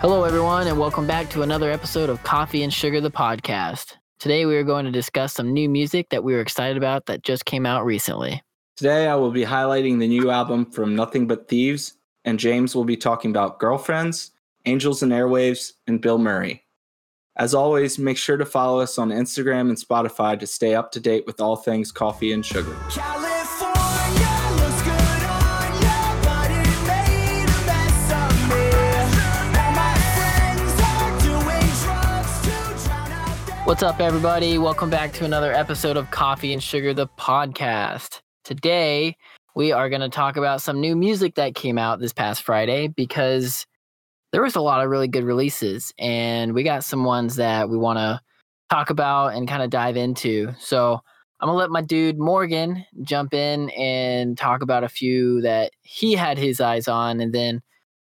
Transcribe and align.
Hello, 0.00 0.24
everyone, 0.24 0.66
and 0.66 0.78
welcome 0.80 1.06
back 1.06 1.30
to 1.30 1.42
another 1.42 1.70
episode 1.70 2.10
of 2.10 2.24
Coffee 2.24 2.64
and 2.64 2.72
Sugar, 2.72 3.00
the 3.00 3.08
podcast. 3.08 3.94
Today, 4.18 4.46
we 4.46 4.56
are 4.56 4.64
going 4.64 4.84
to 4.84 4.90
discuss 4.90 5.32
some 5.32 5.52
new 5.52 5.68
music 5.68 6.08
that 6.10 6.24
we 6.24 6.32
were 6.32 6.40
excited 6.40 6.76
about 6.76 7.06
that 7.06 7.22
just 7.22 7.44
came 7.44 7.64
out 7.64 7.84
recently. 7.84 8.42
Today, 8.76 9.06
I 9.06 9.14
will 9.14 9.30
be 9.30 9.44
highlighting 9.44 10.00
the 10.00 10.08
new 10.08 10.30
album 10.30 10.66
from 10.72 10.96
Nothing 10.96 11.28
But 11.28 11.48
Thieves, 11.48 11.94
and 12.24 12.40
James 12.40 12.74
will 12.74 12.84
be 12.84 12.96
talking 12.96 13.30
about 13.30 13.60
Girlfriends, 13.60 14.32
Angels 14.66 15.04
and 15.04 15.12
Airwaves, 15.12 15.74
and 15.86 16.02
Bilmuri. 16.02 16.63
As 17.36 17.52
always, 17.52 17.98
make 17.98 18.16
sure 18.16 18.36
to 18.36 18.46
follow 18.46 18.78
us 18.78 18.96
on 18.96 19.08
Instagram 19.08 19.62
and 19.62 19.76
Spotify 19.76 20.38
to 20.38 20.46
stay 20.46 20.76
up 20.76 20.92
to 20.92 21.00
date 21.00 21.26
with 21.26 21.40
all 21.40 21.56
things 21.56 21.90
coffee 21.90 22.30
and 22.30 22.46
sugar. 22.46 22.76
California 22.90 24.54
looks 24.54 24.82
good 24.82 25.24
on 25.26 25.82
ya, 25.82 26.22
but 26.22 26.48
it 26.52 26.78
made 26.86 27.42
a 27.42 27.66
mess 27.66 28.12
of 28.12 28.30
me. 28.48 28.70
All 29.58 29.72
my 29.72 29.98
friends 30.14 30.78
are 30.80 31.10
doing 31.22 31.66
drugs 31.82 32.40
to 32.42 32.86
drown 32.86 33.10
out 33.10 33.46
their 33.48 33.64
What's 33.64 33.82
up, 33.82 33.98
everybody? 33.98 34.56
Welcome 34.56 34.90
back 34.90 35.12
to 35.14 35.24
another 35.24 35.52
episode 35.52 35.96
of 35.96 36.12
Coffee 36.12 36.52
and 36.52 36.62
Sugar, 36.62 36.94
the 36.94 37.08
podcast. 37.18 38.20
Today, 38.44 39.16
we 39.56 39.72
are 39.72 39.88
going 39.88 40.02
to 40.02 40.08
talk 40.08 40.36
about 40.36 40.62
some 40.62 40.80
new 40.80 40.94
music 40.94 41.34
that 41.34 41.56
came 41.56 41.78
out 41.78 41.98
this 41.98 42.12
past 42.12 42.44
Friday 42.44 42.86
because 42.86 43.66
there 44.34 44.42
was 44.42 44.56
a 44.56 44.60
lot 44.60 44.82
of 44.82 44.90
really 44.90 45.06
good 45.06 45.22
releases, 45.22 45.94
and 45.96 46.54
we 46.54 46.64
got 46.64 46.82
some 46.82 47.04
ones 47.04 47.36
that 47.36 47.68
we 47.68 47.76
want 47.76 48.00
to 48.00 48.20
talk 48.68 48.90
about 48.90 49.28
and 49.28 49.46
kind 49.46 49.62
of 49.62 49.70
dive 49.70 49.96
into. 49.96 50.52
So, 50.58 50.98
I'm 51.38 51.46
gonna 51.46 51.56
let 51.56 51.70
my 51.70 51.82
dude 51.82 52.18
Morgan 52.18 52.84
jump 53.02 53.32
in 53.32 53.70
and 53.70 54.36
talk 54.36 54.60
about 54.60 54.82
a 54.82 54.88
few 54.88 55.40
that 55.42 55.70
he 55.82 56.14
had 56.14 56.36
his 56.36 56.60
eyes 56.60 56.88
on, 56.88 57.20
and 57.20 57.32
then 57.32 57.62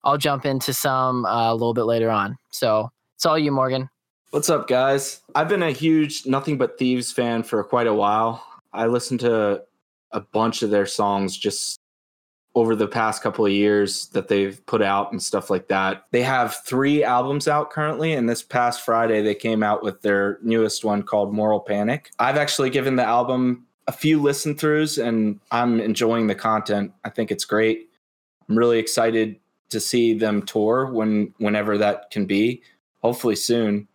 I'll 0.04 0.18
jump 0.18 0.48
into 0.48 0.74
some 0.74 1.26
uh, 1.26 1.52
a 1.52 1.54
little 1.54 1.76
bit 1.76 1.84
later 1.84 2.10
on. 2.10 2.40
So, 2.50 2.90
it's 3.14 3.28
all 3.28 3.38
you, 3.38 3.52
Morgan. 3.52 3.88
What's 4.32 4.50
up, 4.50 4.68
guys? 4.68 5.22
I've 5.36 5.48
been 5.48 5.62
a 5.62 5.72
huge 5.72 6.26
Nothing 6.26 6.58
But 6.58 6.80
Thieves 6.80 7.12
fan 7.12 7.44
for 7.44 7.64
quite 7.64 7.86
a 7.86 7.94
while. 7.94 8.44
I 8.74 8.88
listened 8.88 9.20
to 9.20 9.62
a 10.10 10.22
bunch 10.22 10.64
of 10.64 10.72
their 10.72 10.88
songs 10.88 11.38
just 11.38 11.80
over 12.56 12.74
the 12.74 12.88
past 12.88 13.22
couple 13.22 13.46
of 13.46 13.52
years 13.52 14.08
that 14.08 14.30
they've 14.30 14.66
put 14.66 14.82
out 14.82 15.12
and 15.12 15.22
stuff 15.22 15.50
like 15.50 15.68
that. 15.68 16.06
They 16.12 16.24
have 16.24 16.56
three 16.66 17.04
albums 17.04 17.50
out 17.50 17.70
currently, 17.70 18.14
and 18.14 18.30
this 18.30 18.42
past 18.42 18.82
Friday 18.82 19.22
they 19.22 19.36
came 19.36 19.62
out 19.62 19.84
with 19.84 20.02
their 20.02 20.40
newest 20.42 20.86
one 20.86 21.04
called 21.04 21.34
Moral 21.34 21.60
Panic. 21.60 22.12
I've 22.18 22.38
actually 22.38 22.70
given 22.70 22.96
the 22.96 23.04
album 23.04 23.68
a 23.88 23.92
few 23.92 24.22
listen 24.22 24.56
throughs 24.56 25.04
and 25.04 25.40
I'm 25.52 25.80
enjoying 25.80 26.28
the 26.28 26.36
content. 26.36 26.92
I 27.04 27.10
think 27.10 27.30
it's 27.30 27.46
great. 27.46 27.90
I'm 28.50 28.58
really 28.58 28.80
excited 28.80 29.40
to 29.70 29.80
see 29.80 30.14
them 30.14 30.42
tour 30.42 30.92
when 30.92 31.34
whenever 31.38 31.78
that 31.78 32.10
can 32.10 32.26
be. 32.26 32.64
Hopefully 33.02 33.36
soon. 33.36 33.88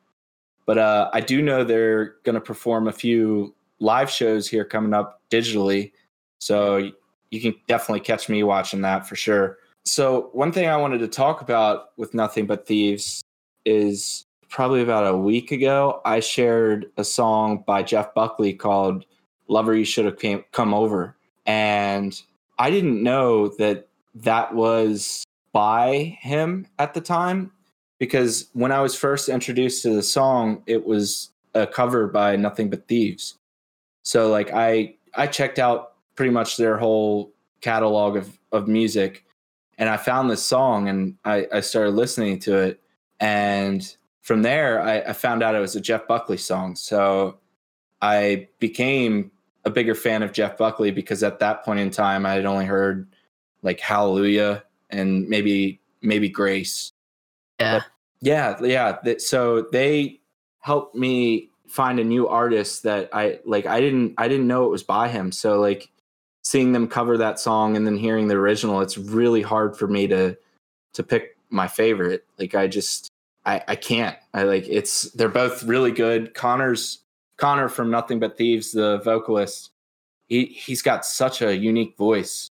But 0.66 0.78
uh, 0.78 1.10
I 1.12 1.20
do 1.20 1.42
know 1.42 1.64
they're 1.64 2.16
going 2.22 2.34
to 2.34 2.40
perform 2.40 2.86
a 2.86 2.92
few 2.92 3.54
live 3.80 4.10
shows 4.10 4.46
here 4.46 4.64
coming 4.64 4.94
up 4.94 5.20
digitally. 5.30 5.90
So 6.38 6.90
you 7.30 7.40
can 7.40 7.54
definitely 7.68 8.00
catch 8.00 8.28
me 8.28 8.42
watching 8.42 8.80
that 8.82 9.06
for 9.08 9.16
sure. 9.16 9.58
So, 9.84 10.30
one 10.32 10.52
thing 10.52 10.68
I 10.68 10.76
wanted 10.76 10.98
to 10.98 11.08
talk 11.08 11.40
about 11.40 11.96
with 11.96 12.14
Nothing 12.14 12.46
But 12.46 12.66
Thieves 12.66 13.22
is 13.64 14.24
probably 14.48 14.82
about 14.82 15.06
a 15.06 15.16
week 15.16 15.52
ago, 15.52 16.02
I 16.04 16.20
shared 16.20 16.90
a 16.96 17.04
song 17.04 17.64
by 17.66 17.82
Jeff 17.82 18.12
Buckley 18.14 18.52
called 18.52 19.06
Lover 19.48 19.74
You 19.74 19.84
Should 19.84 20.04
Have 20.04 20.18
Came, 20.18 20.44
Come 20.52 20.74
Over. 20.74 21.16
And 21.46 22.20
I 22.58 22.70
didn't 22.70 23.02
know 23.02 23.48
that 23.58 23.88
that 24.14 24.54
was 24.54 25.24
by 25.52 26.18
him 26.20 26.66
at 26.78 26.94
the 26.94 27.00
time 27.00 27.52
because 27.98 28.48
when 28.52 28.72
I 28.72 28.80
was 28.80 28.94
first 28.94 29.28
introduced 29.28 29.82
to 29.82 29.90
the 29.90 30.02
song, 30.02 30.62
it 30.66 30.84
was 30.84 31.30
a 31.54 31.66
cover 31.66 32.06
by 32.08 32.36
Nothing 32.36 32.70
But 32.70 32.86
Thieves. 32.88 33.36
So 34.02 34.30
like 34.30 34.52
I 34.52 34.96
I 35.14 35.26
checked 35.26 35.58
out 35.58 35.89
pretty 36.14 36.30
much 36.30 36.56
their 36.56 36.76
whole 36.76 37.32
catalog 37.60 38.16
of 38.16 38.38
of 38.52 38.68
music 38.68 39.24
and 39.80 39.88
I 39.88 39.96
found 39.96 40.30
this 40.30 40.44
song 40.44 40.88
and 40.88 41.16
I, 41.24 41.46
I 41.52 41.60
started 41.60 41.92
listening 41.92 42.38
to 42.40 42.58
it 42.58 42.82
and 43.18 43.96
from 44.20 44.42
there 44.42 44.82
I, 44.82 45.00
I 45.00 45.12
found 45.14 45.42
out 45.42 45.54
it 45.54 45.60
was 45.60 45.74
a 45.74 45.80
Jeff 45.80 46.06
Buckley 46.06 46.36
song. 46.36 46.76
So 46.76 47.38
I 48.02 48.48
became 48.58 49.32
a 49.64 49.70
bigger 49.70 49.94
fan 49.94 50.22
of 50.22 50.32
Jeff 50.32 50.58
Buckley 50.58 50.90
because 50.90 51.22
at 51.22 51.38
that 51.38 51.64
point 51.64 51.80
in 51.80 51.90
time 51.90 52.26
I 52.26 52.34
had 52.34 52.44
only 52.44 52.66
heard 52.66 53.08
like 53.62 53.80
Hallelujah 53.80 54.64
and 54.90 55.26
maybe 55.28 55.80
maybe 56.02 56.28
Grace. 56.28 56.92
Yeah. 57.58 57.80
Yeah, 58.20 58.62
yeah. 58.62 58.98
That, 59.02 59.22
so 59.22 59.66
they 59.72 60.20
helped 60.58 60.94
me 60.94 61.48
find 61.68 61.98
a 61.98 62.04
new 62.04 62.28
artist 62.28 62.82
that 62.82 63.08
I 63.14 63.40
like. 63.46 63.64
I 63.64 63.80
didn't 63.80 64.12
I 64.18 64.28
didn't 64.28 64.46
know 64.46 64.66
it 64.66 64.70
was 64.70 64.82
by 64.82 65.08
him. 65.08 65.32
So 65.32 65.58
like 65.58 65.90
seeing 66.50 66.72
them 66.72 66.88
cover 66.88 67.16
that 67.16 67.38
song 67.38 67.76
and 67.76 67.86
then 67.86 67.96
hearing 67.96 68.26
the 68.26 68.34
original, 68.34 68.80
it's 68.80 68.98
really 68.98 69.40
hard 69.40 69.76
for 69.76 69.86
me 69.86 70.08
to 70.08 70.36
to 70.94 71.02
pick 71.04 71.36
my 71.48 71.68
favorite. 71.68 72.24
Like 72.38 72.56
I 72.56 72.66
just 72.66 73.08
I 73.46 73.62
I 73.68 73.76
can't. 73.76 74.16
I 74.34 74.42
like 74.42 74.66
it's 74.68 75.02
they're 75.12 75.28
both 75.28 75.62
really 75.62 75.92
good. 75.92 76.34
Conor's 76.34 77.04
Conor 77.36 77.68
from 77.68 77.90
Nothing 77.90 78.18
But 78.18 78.36
Thieves, 78.36 78.72
the 78.72 78.98
vocalist. 79.04 79.70
He 80.26 80.46
he's 80.46 80.82
got 80.82 81.06
such 81.06 81.40
a 81.40 81.56
unique 81.56 81.96
voice, 81.96 82.48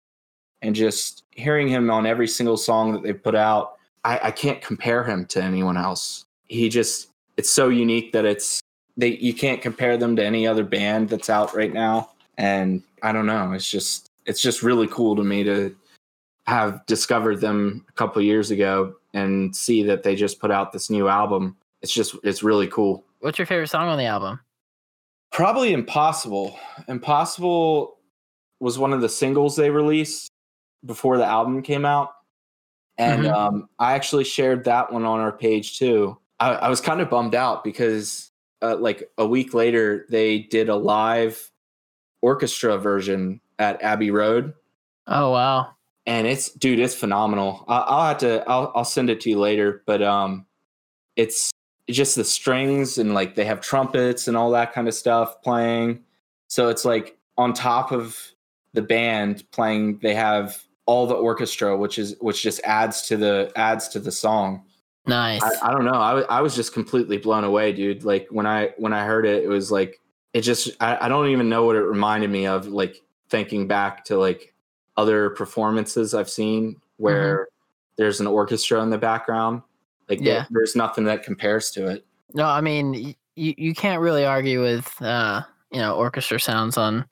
and 0.61 0.75
just 0.75 1.23
hearing 1.31 1.69
him 1.69 1.89
on 1.89 2.05
every 2.05 2.27
single 2.27 2.57
song 2.57 2.91
that 2.93 3.03
they 3.03 3.13
put 3.13 3.35
out 3.35 3.75
I, 4.03 4.19
I 4.23 4.31
can't 4.31 4.61
compare 4.61 5.03
him 5.03 5.25
to 5.27 5.41
anyone 5.41 5.77
else. 5.77 6.25
He 6.47 6.69
just 6.69 7.09
it's 7.37 7.49
so 7.49 7.69
unique 7.69 8.11
that 8.11 8.25
it's 8.25 8.61
they 8.97 9.17
you 9.17 9.33
can't 9.33 9.61
compare 9.61 9.97
them 9.97 10.15
to 10.17 10.23
any 10.23 10.45
other 10.45 10.63
band 10.63 11.09
that's 11.09 11.29
out 11.29 11.55
right 11.55 11.73
now. 11.73 12.11
And 12.37 12.83
I 13.01 13.11
don't 13.11 13.25
know, 13.25 13.53
it's 13.53 13.69
just 13.69 14.11
it's 14.25 14.41
just 14.41 14.63
really 14.63 14.87
cool 14.87 15.15
to 15.15 15.23
me 15.23 15.43
to 15.43 15.75
have 16.47 16.85
discovered 16.85 17.41
them 17.41 17.85
a 17.89 17.91
couple 17.93 18.21
years 18.21 18.51
ago 18.51 18.95
and 19.13 19.55
see 19.55 19.83
that 19.83 20.03
they 20.03 20.15
just 20.15 20.39
put 20.39 20.51
out 20.51 20.71
this 20.71 20.89
new 20.89 21.07
album. 21.07 21.55
It's 21.81 21.93
just 21.93 22.15
it's 22.23 22.43
really 22.43 22.67
cool. 22.67 23.03
What's 23.19 23.37
your 23.37 23.45
favorite 23.45 23.69
song 23.69 23.87
on 23.87 23.97
the 23.97 24.05
album? 24.05 24.39
Probably 25.31 25.73
Impossible. 25.73 26.57
Impossible 26.87 27.97
was 28.59 28.79
one 28.79 28.93
of 28.93 29.01
the 29.01 29.09
singles 29.09 29.55
they 29.55 29.69
released 29.69 30.29
before 30.85 31.17
the 31.17 31.25
album 31.25 31.61
came 31.61 31.85
out. 31.85 32.11
And 32.97 33.25
Mhm. 33.25 33.33
um, 33.33 33.69
I 33.79 33.93
actually 33.93 34.23
shared 34.23 34.63
that 34.65 34.91
one 34.93 35.03
on 35.03 35.19
our 35.19 35.31
page 35.31 35.77
too. 35.77 36.17
I, 36.39 36.51
I 36.51 36.69
was 36.69 36.79
kind 36.79 37.01
of 37.01 37.09
bummed 37.09 37.35
out 37.35 37.63
because, 37.63 38.31
uh, 38.61 38.77
like, 38.77 39.09
a 39.17 39.25
week 39.25 39.53
later, 39.53 40.05
they 40.09 40.39
did 40.39 40.69
a 40.69 40.75
live 40.75 41.51
orchestra 42.25 42.75
version 42.79 43.39
at 43.59 43.79
Abbey 43.83 44.09
Road. 44.09 44.53
Oh 45.05 45.31
wow. 45.31 45.69
And 46.07 46.25
it's, 46.25 46.49
dude, 46.49 46.79
it's 46.79 46.95
phenomenal. 46.95 47.63
I, 47.67 47.77
I'll 47.77 48.07
have 48.07 48.17
to, 48.19 48.43
I'll, 48.47 48.71
I'll 48.75 48.85
send 48.85 49.11
it 49.11 49.21
to 49.21 49.29
you 49.29 49.39
later. 49.39 49.83
But 49.85 50.01
um, 50.01 50.47
it's 51.15 51.51
just 51.89 52.15
the 52.15 52.23
strings 52.23 52.97
and 52.97 53.13
like 53.13 53.35
they 53.35 53.45
have 53.45 53.61
trumpets 53.61 54.27
and 54.27 54.35
all 54.35 54.49
that 54.51 54.73
kind 54.73 54.87
of 54.87 54.95
stuff 54.95 55.41
playing. 55.43 56.03
So 56.47 56.69
it's 56.69 56.83
like 56.83 57.17
on 57.37 57.53
top 57.53 57.91
of 57.91 58.17
the 58.73 58.81
band 58.81 59.43
playing, 59.51 59.99
they 60.01 60.15
have 60.15 60.63
all 60.87 61.05
the 61.05 61.15
orchestra, 61.15 61.77
which 61.77 61.99
is 61.99 62.15
which 62.21 62.41
just 62.41 62.59
adds 62.63 63.03
to 63.03 63.17
the 63.17 63.51
adds 63.55 63.87
to 63.89 63.99
the 63.99 64.11
song. 64.11 64.63
Nice. 65.07 65.43
I, 65.43 65.69
I 65.69 65.71
don't 65.71 65.85
know. 65.85 65.91
I 65.91 66.41
was 66.41 66.55
just 66.55 66.73
completely 66.73 67.17
blown 67.17 67.43
away, 67.43 67.71
dude. 67.71 68.03
Like 68.03 68.27
when 68.31 68.47
I 68.47 68.73
when 68.77 68.93
I 68.93 69.05
heard 69.05 69.25
it, 69.25 69.43
it 69.43 69.47
was 69.47 69.71
like 69.71 69.99
it 70.35 70.41
just 70.41 70.69
I, 70.81 71.05
I 71.05 71.07
don't 71.07 71.27
even 71.29 71.47
know 71.47 71.63
what 71.65 71.77
it 71.77 71.81
reminded 71.83 72.29
me 72.29 72.45
of. 72.45 72.67
Like 72.67 73.01
thinking 73.29 73.67
back 73.67 74.03
to 74.05 74.17
like 74.17 74.53
other 74.97 75.29
performances 75.31 76.13
I've 76.13 76.29
seen 76.29 76.75
where 76.97 77.47
there's 77.97 78.19
an 78.19 78.27
orchestra 78.27 78.81
in 78.83 78.89
the 78.89 78.97
background. 78.97 79.61
Like 80.09 80.19
there- 80.19 80.47
there's 80.51 80.75
nothing 80.75 81.05
that 81.05 81.23
compares 81.23 81.71
to 81.71 81.87
it. 81.87 82.05
no, 82.33 82.45
I 82.45 82.59
mean 82.61 82.91
y- 82.91 83.15
you 83.35 83.53
you 83.57 83.73
can't 83.73 84.01
really 84.01 84.25
argue 84.25 84.61
with 84.61 85.01
uh 85.01 85.41
you 85.71 85.79
know 85.79 85.95
orchestra 85.95 86.39
sounds 86.39 86.77
on 86.77 87.05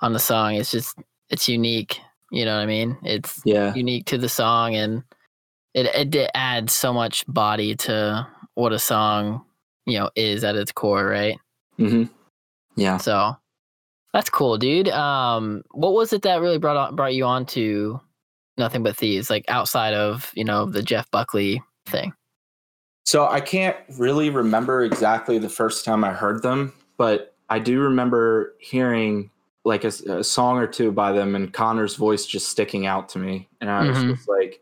on 0.00 0.12
the 0.12 0.18
song. 0.18 0.54
It's 0.56 0.70
just 0.72 0.98
it's 1.30 1.48
unique. 1.48 2.00
You 2.32 2.44
know 2.44 2.56
what 2.56 2.62
I 2.62 2.66
mean? 2.66 2.96
It's 3.04 3.40
Yeah. 3.44 3.72
unique 3.74 4.06
to 4.06 4.18
the 4.18 4.28
song 4.28 4.74
and 4.74 5.02
it 5.74 5.86
it 5.94 6.10
d- 6.10 6.28
adds 6.34 6.72
so 6.72 6.92
much 6.92 7.24
body 7.28 7.74
to 7.76 8.26
what 8.54 8.72
a 8.72 8.78
song 8.80 9.44
you 9.86 9.98
know 9.98 10.10
is 10.16 10.42
at 10.44 10.56
its 10.56 10.72
core, 10.72 11.06
right? 11.06 11.38
hmm 11.78 12.04
Yeah. 12.78 12.96
So 12.98 13.36
that's 14.12 14.30
cool, 14.30 14.56
dude. 14.58 14.88
Um, 14.88 15.62
what 15.72 15.92
was 15.92 16.12
it 16.12 16.22
that 16.22 16.40
really 16.40 16.58
brought 16.58 16.76
on, 16.76 16.96
brought 16.96 17.14
you 17.14 17.24
on 17.24 17.44
to 17.46 18.00
nothing 18.56 18.82
but 18.82 18.96
thieves? 18.96 19.28
Like 19.30 19.44
outside 19.48 19.94
of 19.94 20.32
you 20.34 20.44
know 20.44 20.64
the 20.66 20.82
Jeff 20.82 21.10
Buckley 21.10 21.62
thing. 21.86 22.12
So 23.04 23.26
I 23.26 23.40
can't 23.40 23.76
really 23.98 24.28
remember 24.30 24.84
exactly 24.84 25.38
the 25.38 25.48
first 25.48 25.84
time 25.84 26.04
I 26.04 26.12
heard 26.12 26.42
them, 26.42 26.72
but 26.98 27.34
I 27.48 27.58
do 27.58 27.80
remember 27.80 28.54
hearing 28.58 29.30
like 29.64 29.84
a, 29.84 29.88
a 29.88 30.22
song 30.24 30.58
or 30.58 30.66
two 30.66 30.92
by 30.92 31.12
them 31.12 31.34
and 31.34 31.52
Conor's 31.52 31.96
voice 31.96 32.26
just 32.26 32.50
sticking 32.50 32.86
out 32.86 33.08
to 33.10 33.18
me. 33.18 33.48
And 33.60 33.70
I 33.70 33.84
was 33.84 33.96
Mhm. 33.98 34.14
just 34.14 34.28
like, 34.28 34.60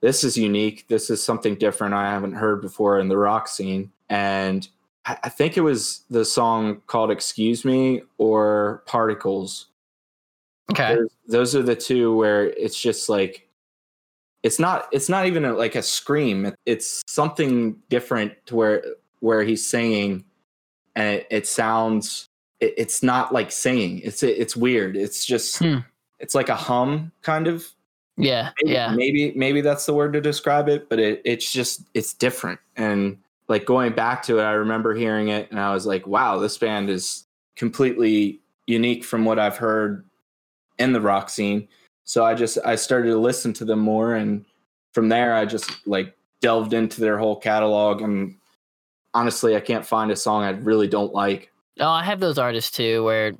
this 0.00 0.24
is 0.24 0.38
unique. 0.38 0.88
This 0.88 1.10
is 1.10 1.22
something 1.22 1.54
different 1.54 1.94
I 1.94 2.10
haven't 2.10 2.32
heard 2.34 2.62
before 2.62 2.98
in 2.98 3.08
the 3.08 3.18
rock 3.18 3.46
scene. 3.46 3.92
And 4.08 4.66
I, 5.06 5.28
think 5.28 5.56
it 5.56 5.60
was 5.60 6.02
the 6.10 6.24
song 6.24 6.82
called 6.86 7.10
Excuse 7.10 7.64
Me 7.64 8.02
or 8.18 8.82
Particles. 8.86 9.66
Okay. 10.72 10.94
There's- 10.94 11.10
those 11.28 11.54
are 11.56 11.62
the 11.62 11.76
two 11.76 12.14
where 12.16 12.44
it's 12.50 12.80
just 12.80 13.08
like 13.08 13.48
it's 14.42 14.58
not 14.60 14.86
it's 14.92 15.08
not 15.08 15.26
even 15.26 15.44
a, 15.44 15.52
like 15.52 15.74
a 15.74 15.82
scream 15.82 16.52
it's 16.66 17.02
something 17.08 17.76
different 17.88 18.32
to 18.46 18.54
where 18.54 18.84
where 19.20 19.42
he's 19.42 19.66
singing 19.66 20.24
and 20.94 21.16
it, 21.16 21.26
it 21.30 21.46
sounds 21.48 22.28
it, 22.60 22.74
it's 22.76 23.02
not 23.02 23.32
like 23.34 23.50
singing 23.50 23.98
it's 24.04 24.22
it's 24.22 24.56
weird 24.56 24.96
it's 24.96 25.24
just 25.24 25.58
Hmm. 25.58 25.78
it's 26.20 26.34
like 26.36 26.48
a 26.48 26.54
hum 26.54 27.10
kind 27.22 27.48
of 27.48 27.66
Yeah. 28.16 28.50
maybe, 28.62 28.72
Yeah. 28.74 28.94
maybe 28.94 29.32
maybe 29.34 29.60
that's 29.62 29.84
the 29.86 29.94
word 29.94 30.12
to 30.12 30.20
describe 30.20 30.68
it 30.68 30.88
but 30.88 31.00
it, 31.00 31.22
it's 31.24 31.50
just 31.52 31.82
it's 31.94 32.14
different 32.14 32.60
and 32.76 33.18
like 33.48 33.64
going 33.64 33.92
back 33.92 34.22
to 34.22 34.38
it 34.38 34.42
i 34.42 34.52
remember 34.52 34.94
hearing 34.94 35.28
it 35.28 35.50
and 35.50 35.60
i 35.60 35.72
was 35.72 35.86
like 35.86 36.06
wow 36.06 36.38
this 36.38 36.58
band 36.58 36.88
is 36.90 37.26
completely 37.56 38.40
unique 38.66 39.04
from 39.04 39.24
what 39.24 39.38
i've 39.38 39.56
heard 39.56 40.04
in 40.78 40.92
the 40.92 41.00
rock 41.00 41.30
scene. 41.30 41.66
So 42.04 42.24
i 42.24 42.34
just 42.34 42.58
i 42.64 42.76
started 42.76 43.08
to 43.08 43.18
listen 43.18 43.52
to 43.54 43.64
them 43.64 43.80
more 43.80 44.14
and 44.14 44.44
from 44.92 45.08
there 45.08 45.34
i 45.34 45.44
just 45.44 45.86
like 45.86 46.14
delved 46.40 46.72
into 46.72 47.00
their 47.00 47.18
whole 47.18 47.36
catalog 47.36 48.02
and 48.02 48.36
honestly 49.14 49.56
i 49.56 49.60
can't 49.60 49.86
find 49.86 50.10
a 50.10 50.16
song 50.16 50.42
i 50.44 50.50
really 50.50 50.86
don't 50.86 51.14
like. 51.14 51.50
Oh, 51.78 51.88
I 51.88 52.04
have 52.04 52.20
those 52.20 52.38
artists 52.38 52.70
too 52.70 53.04
where 53.04 53.32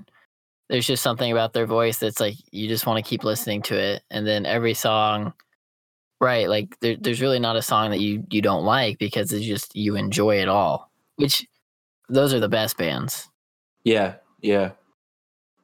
there's 0.68 0.86
just 0.86 1.02
something 1.02 1.30
about 1.30 1.52
their 1.52 1.66
voice 1.66 1.98
that's 1.98 2.20
like 2.20 2.34
you 2.50 2.68
just 2.68 2.86
want 2.86 3.02
to 3.02 3.08
keep 3.08 3.24
listening 3.24 3.62
to 3.62 3.78
it, 3.78 4.02
and 4.10 4.26
then 4.26 4.46
every 4.46 4.74
song, 4.74 5.32
right? 6.20 6.48
Like 6.48 6.78
there, 6.80 6.96
there's 6.98 7.20
really 7.20 7.38
not 7.38 7.56
a 7.56 7.62
song 7.62 7.90
that 7.90 8.00
you 8.00 8.24
you 8.30 8.42
don't 8.42 8.64
like 8.64 8.98
because 8.98 9.32
it's 9.32 9.44
just 9.46 9.74
you 9.76 9.96
enjoy 9.96 10.36
it 10.40 10.48
all. 10.48 10.90
Which 11.16 11.46
those 12.08 12.32
are 12.34 12.40
the 12.40 12.48
best 12.48 12.76
bands. 12.76 13.28
Yeah, 13.84 14.14
yeah. 14.40 14.72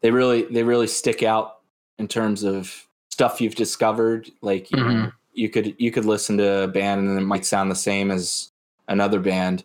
They 0.01 0.11
really 0.11 0.43
they 0.45 0.63
really 0.63 0.87
stick 0.87 1.23
out 1.23 1.59
in 1.99 2.09
terms 2.09 2.43
of 2.43 2.87
stuff 3.11 3.41
you've 3.41 3.55
discovered. 3.55 4.31
Like 4.41 4.71
you, 4.71 4.79
Mhm. 4.79 5.13
you 5.35 5.49
could 5.49 5.75
you 5.79 5.91
could 5.93 6.05
listen 6.05 6.37
to 6.39 6.63
a 6.65 6.69
band 6.69 7.09
and 7.09 7.19
it 7.19 7.23
might 7.23 7.47
sound 7.47 7.71
the 7.71 7.75
same 7.77 8.11
as 8.11 8.51
another 8.89 9.21
band, 9.21 9.65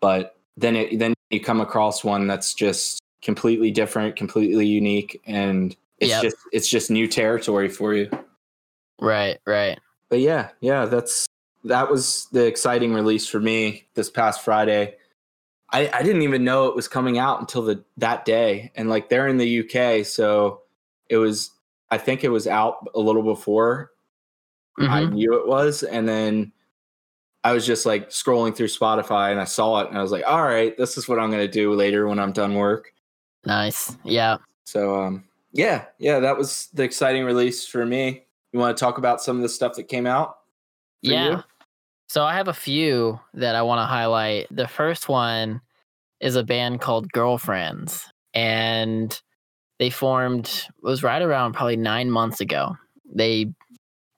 but 0.00 0.36
then 0.56 0.76
it 0.76 0.98
then 0.98 1.14
you 1.30 1.40
come 1.40 1.60
across 1.60 2.04
one 2.04 2.26
that's 2.26 2.54
just 2.54 3.00
completely 3.22 3.70
different, 3.72 4.14
completely 4.14 4.66
unique, 4.66 5.20
and 5.26 5.74
it's 5.98 6.10
Yep. 6.10 6.22
just 6.22 6.36
it's 6.52 6.68
just 6.68 6.90
new 6.90 7.08
territory 7.08 7.68
for 7.68 7.94
you. 7.94 8.08
Right, 9.00 9.38
right. 9.46 9.78
But 10.08 10.20
yeah, 10.20 10.50
yeah, 10.60 10.84
that's 10.86 11.26
that 11.64 11.90
was 11.90 12.28
the 12.32 12.46
exciting 12.46 12.94
release 12.94 13.26
for 13.26 13.40
me 13.40 13.88
this 13.94 14.10
past 14.10 14.42
Friday. 14.44 14.94
I, 15.70 15.90
I 15.92 16.02
didn't 16.02 16.22
even 16.22 16.44
know 16.44 16.66
it 16.66 16.76
was 16.76 16.86
coming 16.86 17.18
out 17.18 17.40
until 17.40 17.62
the 17.62 17.84
that 17.96 18.24
day. 18.24 18.70
And 18.76 18.88
like 18.88 19.08
they're 19.08 19.26
in 19.26 19.36
the 19.36 19.60
UK, 19.60 20.06
so 20.06 20.62
it 21.08 21.16
was 21.16 21.50
I 21.90 21.98
think 21.98 22.24
it 22.24 22.28
was 22.28 22.46
out 22.46 22.86
a 22.94 23.00
little 23.00 23.22
before 23.22 23.92
I 24.78 25.02
Mhm. 25.04 25.12
knew 25.12 25.34
it 25.40 25.46
was. 25.46 25.82
And 25.82 26.06
then 26.08 26.52
I 27.44 27.52
was 27.52 27.64
just 27.64 27.86
like 27.86 28.10
scrolling 28.10 28.54
through 28.54 28.66
Spotify 28.68 29.30
and 29.30 29.40
I 29.40 29.44
saw 29.44 29.80
it 29.80 29.88
and 29.88 29.96
I 29.96 30.02
was 30.02 30.12
like, 30.12 30.24
all 30.26 30.42
right, 30.42 30.76
this 30.76 30.98
is 30.98 31.08
what 31.08 31.18
I'm 31.18 31.30
gonna 31.30 31.48
do 31.48 31.72
later 31.74 32.06
when 32.06 32.18
I'm 32.18 32.32
done 32.32 32.54
work. 32.54 32.92
Nice. 33.44 33.96
Yeah. 34.04 34.36
So 34.64 35.00
um 35.02 35.24
yeah, 35.52 35.86
yeah, 35.98 36.20
that 36.20 36.36
was 36.36 36.68
the 36.74 36.82
exciting 36.82 37.24
release 37.24 37.66
for 37.66 37.86
me. 37.86 38.25
You 38.52 38.58
want 38.58 38.76
to 38.76 38.80
talk 38.80 38.98
about 38.98 39.20
some 39.20 39.36
of 39.36 39.42
the 39.42 39.48
stuff 39.48 39.74
that 39.74 39.84
came 39.84 40.06
out? 40.06 40.36
yeah. 41.02 41.30
you? 41.30 41.42
So 42.08 42.24
I 42.24 42.34
have 42.34 42.48
a 42.48 42.54
few 42.54 43.20
that 43.34 43.56
I 43.56 43.62
want 43.62 43.80
to 43.80 43.84
highlight. 43.84 44.46
The 44.50 44.68
first 44.68 45.08
one 45.08 45.60
is 46.20 46.36
a 46.36 46.44
band 46.44 46.80
called 46.80 47.10
Girlfriends, 47.12 48.08
and 48.32 49.20
they 49.78 49.90
formed 49.90 50.46
it 50.46 50.70
was 50.82 51.02
right 51.02 51.20
around 51.20 51.54
probably 51.54 51.76
nine 51.76 52.10
months 52.10 52.40
ago. 52.40 52.76
They 53.12 53.52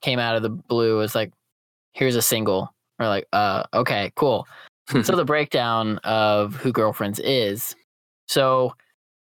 came 0.01 0.19
out 0.19 0.35
of 0.35 0.43
the 0.43 0.49
blue. 0.49 0.95
It 0.95 0.99
was 1.01 1.15
like, 1.15 1.31
here's 1.93 2.15
a 2.15 2.21
single. 2.21 2.73
We're 2.99 3.07
like, 3.07 3.27
uh, 3.33 3.63
okay, 3.73 4.11
cool. 4.15 4.47
so 5.03 5.15
the 5.15 5.25
breakdown 5.25 5.97
of 6.03 6.55
who 6.55 6.71
Girlfriends 6.71 7.19
is. 7.19 7.75
So 8.27 8.73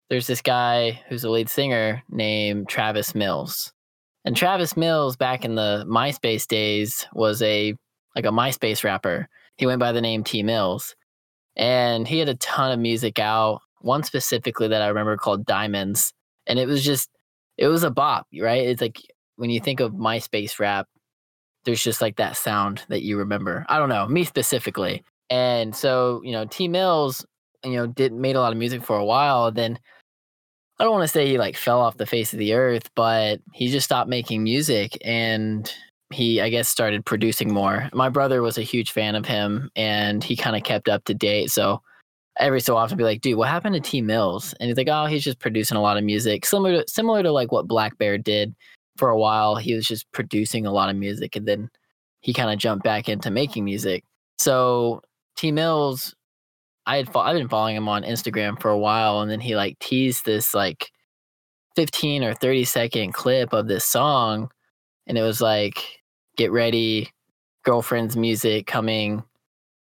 there's 0.09 0.27
this 0.27 0.41
guy 0.41 1.01
who's 1.09 1.23
a 1.23 1.29
lead 1.29 1.49
singer 1.49 2.03
named 2.09 2.69
Travis 2.69 3.13
Mills. 3.13 3.71
And 4.27 4.35
Travis 4.35 4.75
Mills 4.75 5.15
back 5.15 5.45
in 5.45 5.55
the 5.55 5.85
MySpace 5.87 6.45
days 6.45 7.07
was 7.13 7.41
a 7.41 7.73
like 8.13 8.25
a 8.25 8.29
MySpace 8.29 8.83
rapper. 8.83 9.29
He 9.55 9.65
went 9.65 9.79
by 9.79 9.93
the 9.93 10.01
name 10.01 10.25
T 10.25 10.43
Mills. 10.43 10.97
And 11.55 12.05
he 12.05 12.19
had 12.19 12.27
a 12.27 12.35
ton 12.35 12.73
of 12.73 12.79
music 12.79 13.19
out. 13.19 13.61
One 13.79 14.03
specifically 14.03 14.67
that 14.67 14.81
I 14.81 14.87
remember 14.87 15.15
called 15.15 15.45
Diamonds. 15.45 16.11
And 16.45 16.59
it 16.59 16.67
was 16.67 16.83
just 16.83 17.09
it 17.57 17.69
was 17.69 17.83
a 17.83 17.89
bop, 17.89 18.27
right? 18.37 18.67
It's 18.67 18.81
like 18.81 18.99
when 19.37 19.49
you 19.49 19.61
think 19.61 19.79
of 19.79 19.93
MySpace 19.93 20.59
rap, 20.59 20.89
there's 21.63 21.81
just 21.81 22.01
like 22.01 22.17
that 22.17 22.35
sound 22.35 22.83
that 22.89 23.03
you 23.03 23.17
remember. 23.17 23.65
I 23.69 23.79
don't 23.79 23.87
know, 23.87 24.09
me 24.09 24.25
specifically. 24.25 25.05
And 25.29 25.73
so, 25.73 26.19
you 26.25 26.33
know, 26.33 26.43
T 26.43 26.67
Mills, 26.67 27.25
you 27.63 27.77
know, 27.77 27.87
did 27.87 28.11
made 28.11 28.35
a 28.35 28.41
lot 28.41 28.51
of 28.51 28.59
music 28.59 28.83
for 28.83 28.97
a 28.97 29.05
while. 29.05 29.53
Then 29.53 29.79
I 30.79 30.83
don't 30.83 30.93
want 30.93 31.03
to 31.03 31.07
say 31.07 31.27
he 31.27 31.37
like 31.37 31.57
fell 31.57 31.79
off 31.79 31.97
the 31.97 32.05
face 32.05 32.33
of 32.33 32.39
the 32.39 32.53
earth, 32.53 32.89
but 32.95 33.41
he 33.53 33.69
just 33.69 33.85
stopped 33.85 34.09
making 34.09 34.43
music 34.43 34.97
and 35.03 35.71
he 36.13 36.39
I 36.39 36.49
guess 36.49 36.69
started 36.69 37.05
producing 37.05 37.51
more. 37.51 37.89
My 37.93 38.09
brother 38.09 38.41
was 38.41 38.57
a 38.57 38.63
huge 38.63 38.91
fan 38.91 39.15
of 39.15 39.25
him 39.25 39.69
and 39.75 40.23
he 40.23 40.35
kind 40.35 40.55
of 40.55 40.63
kept 40.63 40.87
up 40.87 41.03
to 41.05 41.13
date. 41.13 41.51
So 41.51 41.81
every 42.39 42.61
so 42.61 42.77
often 42.77 42.95
I'd 42.95 42.97
be 42.99 43.03
like, 43.03 43.21
dude, 43.21 43.37
what 43.37 43.49
happened 43.49 43.75
to 43.75 43.81
T 43.81 44.01
Mills? 44.01 44.53
And 44.59 44.67
he's 44.69 44.77
like, 44.77 44.87
oh, 44.89 45.05
he's 45.05 45.23
just 45.23 45.39
producing 45.39 45.77
a 45.77 45.81
lot 45.81 45.97
of 45.97 46.03
music. 46.03 46.45
Similar 46.45 46.83
to 46.83 46.87
similar 46.87 47.23
to 47.23 47.31
like 47.31 47.51
what 47.51 47.67
blackbear 47.67 48.23
did 48.23 48.55
for 48.97 49.09
a 49.09 49.17
while. 49.17 49.55
He 49.55 49.73
was 49.73 49.87
just 49.87 50.11
producing 50.11 50.65
a 50.65 50.71
lot 50.71 50.89
of 50.89 50.95
music 50.95 51.35
and 51.35 51.47
then 51.47 51.69
he 52.21 52.33
kind 52.33 52.51
of 52.51 52.59
jumped 52.59 52.83
back 52.83 53.09
into 53.09 53.31
making 53.31 53.65
music. 53.65 54.03
So 54.37 55.01
T 55.35 55.51
Mills, 55.51 56.15
I 56.87 56.97
had 56.97 57.11
fo- 57.11 57.19
I've 57.19 57.37
been 57.37 57.49
following 57.49 57.75
him 57.75 57.89
on 57.89 58.03
Instagram 58.03 58.59
for 58.59 58.71
a 58.71 58.77
while, 58.77 59.21
and 59.21 59.29
then 59.29 59.39
he 59.41 59.55
like 59.55 59.77
teased 59.79 60.25
this 60.25 60.53
like 60.53 60.91
fifteen 61.75 62.23
or 62.23 62.33
thirty 62.33 62.65
second 62.65 63.13
clip 63.13 63.53
of 63.53 63.67
this 63.67 63.85
song, 63.85 64.49
and 65.07 65.17
it 65.17 65.21
was 65.21 65.41
like, 65.41 66.01
"Get 66.37 66.51
ready, 66.51 67.11
girlfriend's 67.63 68.17
music 68.17 68.67
coming, 68.67 69.23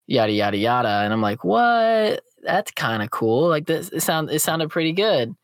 yada 0.06 0.32
yada 0.32 0.56
yada," 0.56 0.88
and 1.04 1.12
I'm 1.12 1.22
like, 1.22 1.44
"What? 1.44 2.22
That's 2.42 2.70
kind 2.72 3.02
of 3.02 3.10
cool. 3.10 3.48
Like 3.48 3.66
this, 3.66 3.90
it 3.90 4.00
sound 4.02 4.30
it 4.30 4.40
sounded 4.40 4.70
pretty 4.70 4.92
good." 4.92 5.34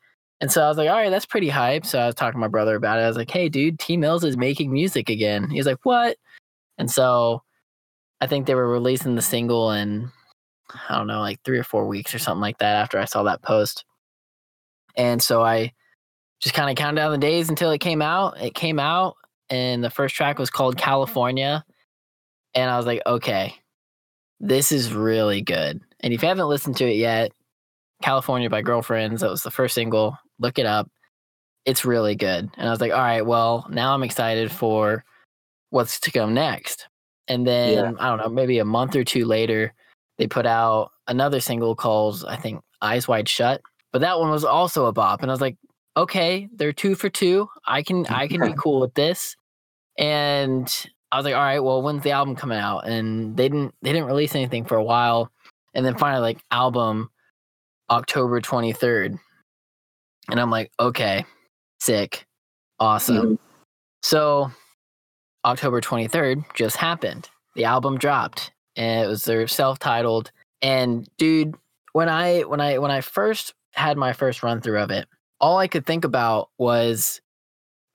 And 0.41 0.51
so 0.51 0.63
I 0.63 0.67
was 0.69 0.77
like, 0.77 0.89
all 0.89 0.95
right, 0.95 1.11
that's 1.11 1.25
pretty 1.27 1.49
hype. 1.49 1.85
So 1.85 1.99
I 1.99 2.07
was 2.07 2.15
talking 2.15 2.33
to 2.33 2.39
my 2.39 2.47
brother 2.47 2.75
about 2.75 2.97
it. 2.97 3.03
I 3.03 3.07
was 3.07 3.15
like, 3.17 3.29
hey, 3.29 3.47
dude, 3.47 3.77
T 3.77 3.95
Mills 3.95 4.23
is 4.23 4.37
making 4.37 4.73
music 4.73 5.07
again. 5.09 5.49
He's 5.51 5.67
like, 5.67 5.77
what? 5.83 6.17
And 6.79 6.89
so 6.89 7.43
I 8.21 8.27
think 8.27 8.47
they 8.47 8.55
were 8.55 8.67
releasing 8.67 9.13
the 9.15 9.21
single 9.21 9.71
in, 9.71 10.11
I 10.89 10.97
don't 10.97 11.07
know, 11.07 11.19
like 11.19 11.39
three 11.43 11.57
or 11.59 11.63
four 11.63 11.87
weeks 11.87 12.13
or 12.13 12.19
something 12.19 12.41
like 12.41 12.57
that 12.59 12.75
after 12.75 12.99
I 12.99 13.05
saw 13.05 13.23
that 13.23 13.41
post. 13.41 13.85
And 14.95 15.21
so 15.21 15.43
I 15.43 15.73
just 16.39 16.55
kind 16.55 16.69
of 16.69 16.75
counted 16.75 16.97
down 16.97 17.11
the 17.11 17.17
days 17.17 17.49
until 17.49 17.71
it 17.71 17.79
came 17.79 18.01
out. 18.01 18.41
It 18.41 18.53
came 18.55 18.79
out, 18.79 19.15
and 19.49 19.83
the 19.83 19.89
first 19.89 20.15
track 20.15 20.39
was 20.39 20.49
called 20.49 20.77
California. 20.77 21.63
And 22.53 22.69
I 22.69 22.77
was 22.77 22.85
like, 22.85 23.01
okay, 23.05 23.55
this 24.39 24.71
is 24.71 24.93
really 24.93 25.41
good. 25.41 25.79
And 26.01 26.13
if 26.13 26.21
you 26.21 26.27
haven't 26.27 26.47
listened 26.47 26.75
to 26.77 26.85
it 26.85 26.97
yet, 26.97 27.31
California 28.01 28.49
by 28.49 28.61
Girlfriends, 28.61 29.21
that 29.21 29.29
was 29.29 29.43
the 29.43 29.51
first 29.51 29.75
single. 29.75 30.17
Look 30.39 30.59
it 30.59 30.65
up. 30.65 30.89
It's 31.65 31.85
really 31.85 32.15
good. 32.15 32.49
And 32.57 32.67
I 32.67 32.71
was 32.71 32.81
like, 32.81 32.91
all 32.91 32.97
right, 32.97 33.25
well, 33.25 33.67
now 33.69 33.93
I'm 33.93 34.03
excited 34.03 34.51
for 34.51 35.05
what's 35.69 35.99
to 36.01 36.11
come 36.11 36.33
next. 36.33 36.87
And 37.27 37.45
then 37.45 37.73
Yeah. 37.73 37.91
I 37.99 38.09
don't 38.09 38.17
know, 38.17 38.29
maybe 38.29 38.57
a 38.57 38.65
month 38.65 38.95
or 38.95 39.03
two 39.03 39.25
later, 39.25 39.73
they 40.21 40.27
put 40.27 40.45
out 40.45 40.91
another 41.07 41.39
single 41.39 41.75
called 41.75 42.23
I 42.27 42.35
think 42.35 42.61
Eyes 42.79 43.07
Wide 43.07 43.27
Shut. 43.27 43.59
But 43.91 44.01
that 44.01 44.19
one 44.19 44.29
was 44.29 44.45
also 44.45 44.85
a 44.85 44.93
bop. 44.93 45.23
And 45.23 45.31
I 45.31 45.33
was 45.33 45.41
like, 45.41 45.57
okay, 45.97 46.47
they're 46.53 46.71
two 46.71 46.93
for 46.93 47.09
two. 47.09 47.49
I 47.65 47.81
can 47.81 48.05
I 48.09 48.27
can 48.27 48.39
be 48.39 48.53
cool 48.53 48.79
with 48.81 48.93
this. 48.93 49.35
And 49.97 50.71
I 51.11 51.17
was 51.17 51.25
like, 51.25 51.33
all 51.33 51.41
right, 51.41 51.59
well, 51.59 51.81
when's 51.81 52.03
the 52.03 52.11
album 52.11 52.35
coming 52.35 52.59
out? 52.59 52.81
And 52.81 53.35
they 53.35 53.49
didn't 53.49 53.73
they 53.81 53.91
didn't 53.91 54.05
release 54.05 54.35
anything 54.35 54.63
for 54.63 54.75
a 54.75 54.83
while. 54.83 55.31
And 55.73 55.83
then 55.83 55.97
finally, 55.97 56.21
like 56.21 56.43
album 56.51 57.09
October 57.89 58.41
23rd. 58.41 59.17
And 60.29 60.39
I'm 60.39 60.51
like, 60.51 60.71
okay, 60.79 61.25
sick, 61.79 62.27
awesome. 62.79 63.15
Mm-hmm. 63.15 63.35
So 64.03 64.51
October 65.45 65.81
23rd 65.81 66.45
just 66.53 66.77
happened. 66.77 67.27
The 67.55 67.65
album 67.65 67.97
dropped 67.97 68.51
and 68.75 69.03
it 69.03 69.07
was 69.07 69.25
their 69.25 69.47
self-titled. 69.47 70.31
And 70.61 71.07
dude, 71.17 71.55
when 71.93 72.09
I 72.09 72.41
when 72.41 72.61
I 72.61 72.77
when 72.77 72.91
I 72.91 73.01
first 73.01 73.53
had 73.73 73.97
my 73.97 74.13
first 74.13 74.43
run 74.43 74.61
through 74.61 74.79
of 74.79 74.91
it, 74.91 75.07
all 75.39 75.57
I 75.57 75.67
could 75.67 75.85
think 75.85 76.05
about 76.05 76.49
was 76.57 77.21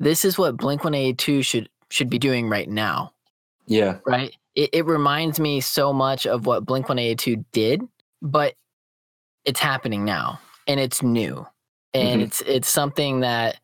this 0.00 0.24
is 0.24 0.36
what 0.38 0.56
Blink 0.56 0.84
182 0.84 1.42
should 1.42 1.68
should 1.90 2.10
be 2.10 2.18
doing 2.18 2.48
right 2.48 2.68
now, 2.68 3.12
Yeah. 3.66 3.98
right? 4.06 4.34
It, 4.56 4.70
it 4.72 4.86
reminds 4.86 5.38
me 5.38 5.60
so 5.60 5.92
much 5.92 6.26
of 6.26 6.46
what 6.46 6.64
Blink 6.66 6.88
182 6.88 7.44
did, 7.52 7.82
but 8.20 8.54
it's 9.44 9.60
happening 9.60 10.04
now 10.04 10.40
and 10.66 10.80
it's 10.80 11.02
new. 11.02 11.46
And 11.94 12.20
Mhm. 12.20 12.24
it's 12.24 12.40
it's 12.42 12.68
something 12.68 13.20
that 13.20 13.60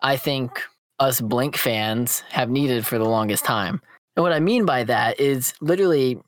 I 0.00 0.16
think 0.16 0.62
us 0.98 1.20
Blink 1.20 1.56
fans 1.56 2.20
have 2.30 2.48
needed 2.48 2.86
for 2.86 2.98
the 2.98 3.04
longest 3.04 3.44
time. 3.44 3.82
And 4.16 4.22
what 4.22 4.32
I 4.32 4.40
mean 4.40 4.64
by 4.64 4.82
that 4.84 5.20
is 5.20 5.52
literally 5.60 6.18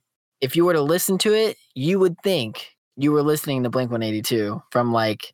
if 0.40 0.57
you 0.57 0.64
were 0.64 0.73
to 0.75 0.83
listen 0.83 1.18
to 1.18 1.35
it, 1.35 1.57
you 1.75 1.99
would 1.99 2.16
think 2.23 2.75
you 2.97 3.12
were 3.12 3.23
listening 3.23 3.62
to 3.62 3.71
Blink 3.71 3.90
182 3.90 4.62
from 4.71 4.92
like 4.92 5.33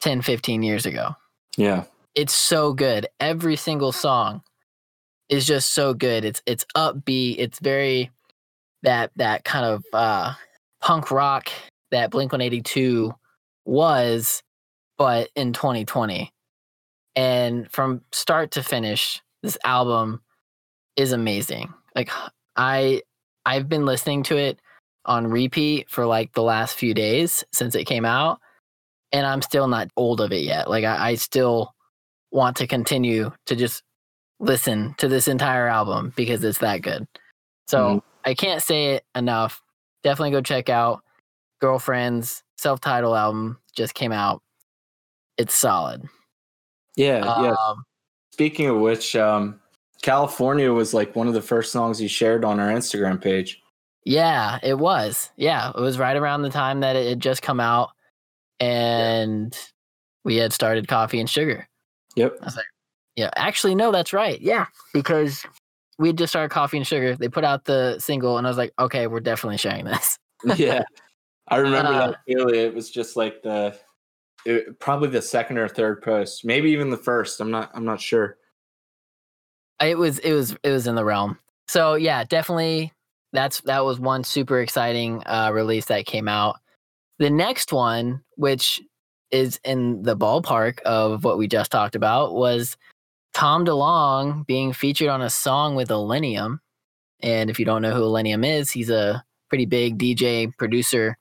10, 0.00 0.22
15 0.22 0.62
years 0.62 0.84
ago 0.86 1.14
Yeah. 1.56 1.84
it's 2.14 2.34
so 2.34 2.72
good. 2.74 3.06
Every 3.20 3.56
single 3.56 3.92
song 3.92 4.42
is 5.28 5.46
just 5.46 5.72
so 5.74 5.92
good. 5.94 6.24
It's 6.24 6.42
it's 6.46 6.64
upbeat. 6.76 7.36
It's 7.38 7.58
very 7.58 8.10
that 8.82 9.10
that 9.16 9.44
kind 9.44 9.64
of 9.66 9.84
uh 9.92 10.34
punk 10.80 11.10
rock 11.10 11.48
that 11.90 12.10
Blink 12.10 12.32
182 12.32 13.12
was, 13.64 14.42
but 14.98 15.30
in 15.34 15.52
2020. 15.52 16.30
And 17.16 17.70
from 17.72 18.02
start 18.12 18.52
to 18.52 18.62
finish, 18.62 19.22
this 19.42 19.56
album 19.64 20.20
is 20.96 21.12
amazing. 21.12 21.72
Like 21.94 22.10
I 22.56 23.02
I've 23.46 23.68
been 23.68 23.86
listening 23.86 24.22
to 24.24 24.36
it 24.36 24.60
on 25.06 25.26
repeat 25.28 25.88
for 25.88 26.04
like 26.04 26.32
the 26.34 26.42
last 26.42 26.74
few 26.74 26.92
days 26.92 27.44
since 27.52 27.74
it 27.74 27.84
came 27.84 28.04
out. 28.04 28.40
And 29.12 29.24
I'm 29.24 29.40
still 29.40 29.68
not 29.68 29.88
old 29.96 30.20
of 30.20 30.32
it 30.32 30.42
yet. 30.42 30.68
Like 30.68 30.84
I, 30.84 31.10
I 31.10 31.14
still 31.14 31.72
want 32.32 32.56
to 32.56 32.66
continue 32.66 33.30
to 33.46 33.56
just 33.56 33.82
listen 34.40 34.94
to 34.98 35.08
this 35.08 35.28
entire 35.28 35.68
album 35.68 36.12
because 36.16 36.42
it's 36.44 36.58
that 36.58 36.82
good. 36.82 37.06
So 37.68 37.78
Mhm. 37.78 38.02
I 38.24 38.34
can't 38.34 38.60
say 38.62 38.96
it 38.96 39.04
enough. 39.14 39.62
Definitely 40.02 40.32
go 40.32 40.40
check 40.42 40.68
out 40.68 41.02
Girlfriend's 41.60 42.42
self 42.58 42.80
titled 42.80 43.16
album, 43.16 43.58
just 43.76 43.94
came 43.94 44.12
out. 44.12 44.42
It's 45.38 45.54
solid. 45.54 46.02
Yeah. 46.96 47.24
yeah. 47.42 47.54
Um, 47.66 47.84
Speaking 48.32 48.66
of 48.68 48.78
which, 48.78 49.14
um, 49.16 49.60
California 50.02 50.72
was 50.72 50.92
like 50.94 51.16
one 51.16 51.26
of 51.28 51.34
the 51.34 51.42
first 51.42 51.72
songs 51.72 52.00
you 52.00 52.08
shared 52.08 52.44
on 52.44 52.60
our 52.60 52.68
Instagram 52.68 53.20
page. 53.20 53.62
yeah, 54.04 54.58
it 54.62 54.78
was. 54.78 55.30
Yeah, 55.36 55.70
it 55.74 55.80
was 55.80 55.98
right 55.98 56.16
around 56.16 56.42
the 56.42 56.50
time 56.50 56.80
that 56.80 56.96
it 56.96 57.08
had 57.08 57.20
just 57.20 57.42
come 57.42 57.60
out 57.60 57.90
and 58.60 59.56
we 60.24 60.36
had 60.36 60.52
started 60.52 60.88
Coffee 60.88 61.20
and 61.20 61.28
Sugar. 61.28 61.68
Yep. 62.16 62.38
I 62.40 62.44
was 62.44 62.56
like, 62.56 62.66
yeah, 63.16 63.30
actually, 63.36 63.74
no, 63.74 63.92
that's 63.92 64.12
right. 64.12 64.40
Yeah, 64.40 64.66
because 64.92 65.44
we 65.98 66.08
had 66.08 66.18
just 66.18 66.32
started 66.32 66.50
Coffee 66.50 66.76
and 66.76 66.86
Sugar. 66.86 67.16
They 67.16 67.28
put 67.28 67.44
out 67.44 67.64
the 67.64 67.98
single, 67.98 68.38
and 68.38 68.46
I 68.46 68.50
was 68.50 68.58
like, 68.58 68.72
okay, 68.78 69.06
we're 69.06 69.20
definitely 69.20 69.58
sharing 69.58 69.84
this. 69.84 70.18
yeah. 70.56 70.82
I 71.48 71.56
remember 71.58 71.92
Uh, 71.92 72.06
that 72.08 72.24
clearly. 72.26 72.58
It 72.58 72.74
was 72.74 72.90
just 72.90 73.16
like 73.16 73.42
the 73.42 73.76
it, 74.44 74.78
probably 74.80 75.08
the 75.08 75.22
second 75.22 75.58
or 75.58 75.68
third 75.68 76.02
post, 76.02 76.44
maybe 76.44 76.70
even 76.70 76.90
the 76.90 76.96
first. 76.96 77.40
I'm 77.40 77.50
not. 77.50 77.70
I'm 77.74 77.84
not 77.84 78.00
sure. 78.00 78.36
It 79.80 79.98
was, 79.98 80.18
it 80.20 80.32
was, 80.32 80.56
it 80.62 80.70
was 80.70 80.86
in 80.86 80.94
the 80.94 81.04
realm. 81.04 81.38
So 81.68 81.94
yeah, 81.94 82.24
definitely. 82.24 82.92
That's 83.32 83.60
that 83.62 83.84
was 83.84 83.98
one 84.00 84.24
super 84.24 84.60
exciting 84.60 85.22
uh, 85.26 85.50
release 85.52 85.86
that 85.86 86.06
came 86.06 86.28
out. 86.28 86.56
The 87.18 87.30
next 87.30 87.72
one, 87.72 88.22
which 88.36 88.80
is 89.30 89.58
in 89.64 90.02
the 90.02 90.16
ballpark 90.16 90.80
of 90.82 91.24
what 91.24 91.38
we 91.38 91.48
just 91.48 91.70
talked 91.70 91.96
about, 91.96 92.34
was 92.34 92.76
Tom 93.34 93.66
DeLonge 93.66 94.46
being 94.46 94.72
featured 94.72 95.08
on 95.08 95.22
a 95.22 95.30
song 95.30 95.74
with 95.74 95.88
Illenium. 95.88 96.58
And 97.20 97.50
if 97.50 97.58
you 97.58 97.64
don't 97.64 97.82
know 97.82 97.92
who 97.92 98.02
Illenium 98.02 98.46
is, 98.46 98.70
he's 98.70 98.90
a 98.90 99.24
pretty 99.48 99.66
big 99.66 99.98
DJ 99.98 100.56
producer, 100.56 101.18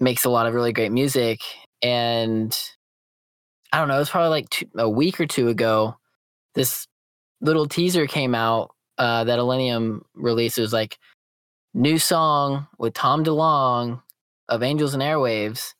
makes 0.00 0.24
a 0.24 0.30
lot 0.30 0.46
of 0.46 0.54
really 0.54 0.72
great 0.72 0.92
music. 0.92 1.40
And 1.82 2.58
I 3.72 3.78
don't 3.78 3.88
know, 3.88 3.96
it 3.96 4.00
was 4.00 4.10
probably 4.10 4.30
like 4.30 4.50
two, 4.50 4.66
a 4.76 4.88
week 4.88 5.20
or 5.20 5.26
two 5.26 5.48
ago. 5.48 5.96
This 6.54 6.86
little 7.46 7.66
teaser 7.66 8.06
came 8.06 8.34
out 8.34 8.74
uh, 8.98 9.24
that. 9.24 10.58
It 10.58 10.60
was 10.62 10.72
like 10.72 10.98
new 11.74 11.98
song 11.98 12.66
with 12.78 12.92
Tom 12.94 13.24
DeLonge 13.24 14.02
of 14.48 14.62
Angels 14.62 14.94
and 14.94 15.02
Airwaves. 15.02 15.72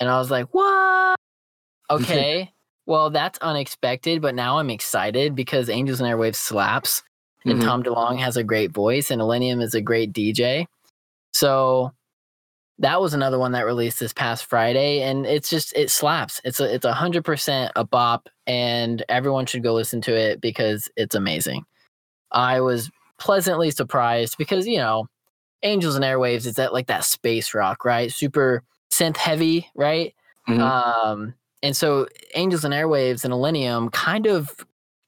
And 0.00 0.10
I 0.10 0.18
was 0.18 0.30
like, 0.30 0.48
what? 0.52 1.16
Okay. 1.90 2.50
well, 2.86 3.10
that's 3.10 3.38
unexpected, 3.40 4.22
but 4.22 4.34
now 4.34 4.58
I'm 4.58 4.70
excited 4.70 5.34
because 5.34 5.68
Angels 5.68 6.00
and 6.00 6.08
Airwaves 6.08 6.36
slaps 6.36 7.02
and 7.44 7.60
Mhm. 7.60 7.64
Tom 7.64 7.82
DeLonge 7.82 8.18
has 8.20 8.36
a 8.38 8.42
great 8.44 8.70
voice 8.72 9.10
and 9.10 9.20
Illenium 9.20 9.62
is 9.62 9.74
a 9.74 9.80
great 9.82 10.12
DJ. 10.12 10.66
So 11.34 11.92
that 12.78 13.00
was 13.00 13.14
another 13.14 13.38
one 13.38 13.52
that 13.52 13.66
released 13.66 14.00
this 14.00 14.12
past 14.12 14.44
Friday 14.46 15.02
and 15.02 15.26
it's 15.26 15.48
just 15.50 15.72
it 15.76 15.90
slaps. 15.90 16.40
It's 16.44 16.58
a 16.60 16.74
it's 16.74 16.84
a 16.84 16.92
hundred 16.92 17.24
percent 17.24 17.72
a 17.76 17.84
bop 17.84 18.28
and 18.46 19.04
everyone 19.08 19.46
should 19.46 19.62
go 19.62 19.74
listen 19.74 20.00
to 20.02 20.14
it 20.16 20.40
because 20.40 20.88
it's 20.96 21.14
amazing. 21.14 21.64
I 22.32 22.60
was 22.60 22.90
pleasantly 23.18 23.70
surprised 23.70 24.36
because, 24.38 24.66
you 24.66 24.78
know, 24.78 25.06
Angels 25.62 25.94
and 25.94 26.04
Airwaves 26.04 26.46
is 26.46 26.54
that 26.54 26.72
like 26.72 26.88
that 26.88 27.04
space 27.04 27.54
rock, 27.54 27.84
right? 27.84 28.10
Super 28.10 28.62
synth 28.90 29.16
heavy, 29.16 29.68
right? 29.76 30.14
Mhm. 30.48 30.58
Um, 30.60 31.34
and 31.62 31.76
so 31.76 32.08
Angels 32.34 32.64
and 32.64 32.74
Airwaves 32.74 33.24
and 33.24 33.32
Illenium 33.32 33.92
kind 33.92 34.26
of 34.26 34.50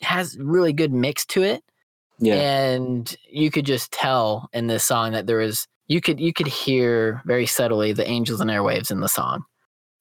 has 0.03 0.37
really 0.39 0.73
good 0.73 0.93
mix 0.93 1.25
to 1.27 1.43
it. 1.43 1.65
yeah. 2.21 2.35
And 2.37 3.17
you 3.29 3.51
could 3.51 3.67
just 3.67 3.91
tell 3.91 4.49
in 4.53 4.69
this 4.69 4.85
song 4.85 5.13
that 5.13 5.27
there 5.27 5.39
was 5.39 5.67
you 5.87 6.01
could 6.01 6.21
you 6.21 6.33
could 6.33 6.47
hear 6.47 7.23
very 7.27 7.47
subtly 7.47 7.93
the 7.93 8.09
Angels 8.09 8.41
and 8.41 8.51
Airwaves 8.51 8.91
in 8.91 9.01
the 9.01 9.09
song. 9.09 9.45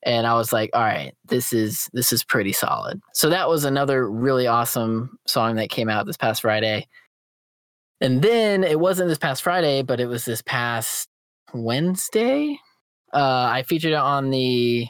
And 0.06 0.28
I 0.28 0.34
was 0.36 0.52
like, 0.52 0.70
all 0.74 0.82
right, 0.82 1.16
this 1.26 1.54
is 1.54 1.90
this 1.94 2.12
is 2.12 2.24
pretty 2.24 2.52
solid. 2.52 3.02
So 3.14 3.30
that 3.30 3.50
was 3.50 3.64
another 3.64 4.10
really 4.10 4.48
awesome 4.48 5.18
song 5.26 5.56
that 5.56 5.70
came 5.70 5.90
out 5.90 6.06
this 6.06 6.18
past 6.18 6.42
Friday. 6.42 6.88
And 8.02 8.22
then 8.22 8.64
it 8.64 8.80
wasn't 8.80 9.10
this 9.10 9.18
past 9.18 9.44
Friday, 9.44 9.82
but 9.82 10.00
it 10.00 10.08
was 10.08 10.26
this 10.26 10.42
past 10.42 11.08
Wednesday. 11.54 12.60
Uh, 13.14 13.48
I 13.50 13.64
featured 13.64 13.94
it 13.94 13.96
on 13.96 14.30
the 14.30 14.88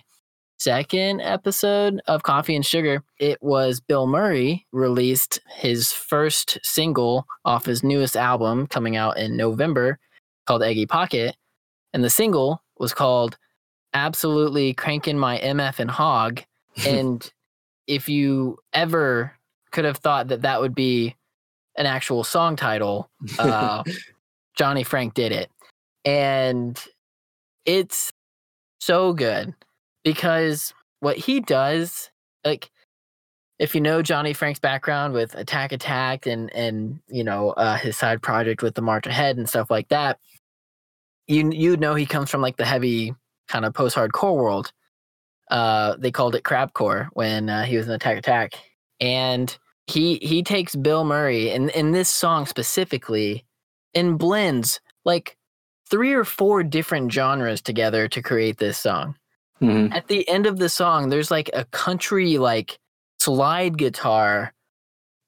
second 0.58 1.22
episode 1.22 2.02
of 2.08 2.24
Coffee 2.24 2.56
and 2.56 2.66
Sugar. 2.66 3.04
It 3.20 3.38
was 3.42 3.82
Bilmuri 3.82 4.64
released 4.72 5.42
his 5.48 5.92
first 5.92 6.58
single 6.64 7.26
off 7.46 7.66
his 7.66 7.84
newest 7.84 8.16
album 8.16 8.66
coming 8.66 8.96
out 8.96 9.18
in 9.18 9.38
November 9.38 10.00
called 10.46 10.64
Eggy 10.64 10.86
Pocket. 10.86 11.36
And 11.94 12.04
the 12.04 12.10
single 12.10 12.62
was 12.78 12.94
called 12.94 13.38
Absolutely 13.94 14.74
Cranking 14.74 15.18
My 15.18 15.38
MF 15.40 15.80
and 15.80 15.92
Hog. 15.92 16.42
And 16.88 17.32
if 17.86 18.10
you 18.10 18.58
ever 18.74 19.34
could 19.72 19.86
have 19.86 19.98
thought 19.98 20.30
that 20.30 20.42
that 20.42 20.60
would 20.60 20.74
be 20.74 21.16
an 21.78 21.86
actual 21.86 22.24
song 22.24 22.56
title, 22.56 23.12
uh, 23.38 23.84
Johnny 24.56 24.84
Franck 24.84 25.14
did 25.14 25.32
it. 25.32 25.52
And 26.04 26.84
it's 27.66 28.12
so 28.80 29.14
good 29.14 29.54
because 30.04 30.74
what 31.00 31.18
he 31.18 31.40
does, 31.40 32.10
like, 32.44 32.72
if 33.60 33.76
you 33.76 33.82
know 33.82 34.02
Johnny 34.02 34.34
Franck's 34.34 34.60
background 34.60 35.14
with 35.14 35.36
Attack 35.36 35.72
Attack 35.72 36.26
and 36.26 36.52
and 36.54 37.00
you 37.08 37.24
know 37.24 37.52
uh, 37.52 37.78
his 37.78 37.96
side 37.96 38.22
project 38.22 38.62
with 38.62 38.76
the 38.76 38.82
March 38.82 39.06
Ahead 39.06 39.38
and 39.38 39.48
stuff 39.48 39.70
like 39.70 39.90
that, 39.90 40.20
you 41.34 41.52
you 41.52 41.78
know 41.78 41.96
he 41.96 42.06
comes 42.06 42.30
from 42.30 42.42
like 42.42 42.58
the 42.58 42.66
heavy 42.66 43.14
kind 43.48 43.66
of 43.66 43.74
post 43.74 43.96
hardcore 43.96 44.36
world. 44.36 44.72
Uh, 45.52 45.96
they 45.98 46.12
called 46.12 46.36
it 46.36 46.44
crabcore 46.44 47.08
when 47.14 47.50
uh, 47.50 47.64
he 47.64 47.78
was 47.78 47.88
in 47.88 47.94
Attack 47.94 48.18
Attack, 48.18 48.54
and 49.00 49.58
he 49.88 50.16
he 50.22 50.44
takes 50.44 50.76
Bilmuri 50.76 51.54
and 51.54 51.70
in 51.72 51.92
this 51.92 52.10
song 52.10 52.46
specifically, 52.46 53.46
and 53.94 54.18
blends 54.18 54.80
like 55.06 55.38
three 55.90 56.14
or 56.14 56.24
four 56.24 56.64
different 56.64 57.12
genres 57.12 57.62
together 57.62 58.08
to 58.08 58.22
create 58.22 58.58
this 58.58 58.78
song. 58.78 59.16
Mhm. 59.62 59.94
At 59.94 60.08
the 60.08 60.28
end 60.28 60.46
of 60.46 60.58
the 60.58 60.70
song, 60.70 61.10
there's 61.10 61.30
like 61.32 61.50
a 61.54 61.66
country 61.66 62.38
like 62.38 62.80
slide 63.20 63.78
guitar, 63.78 64.54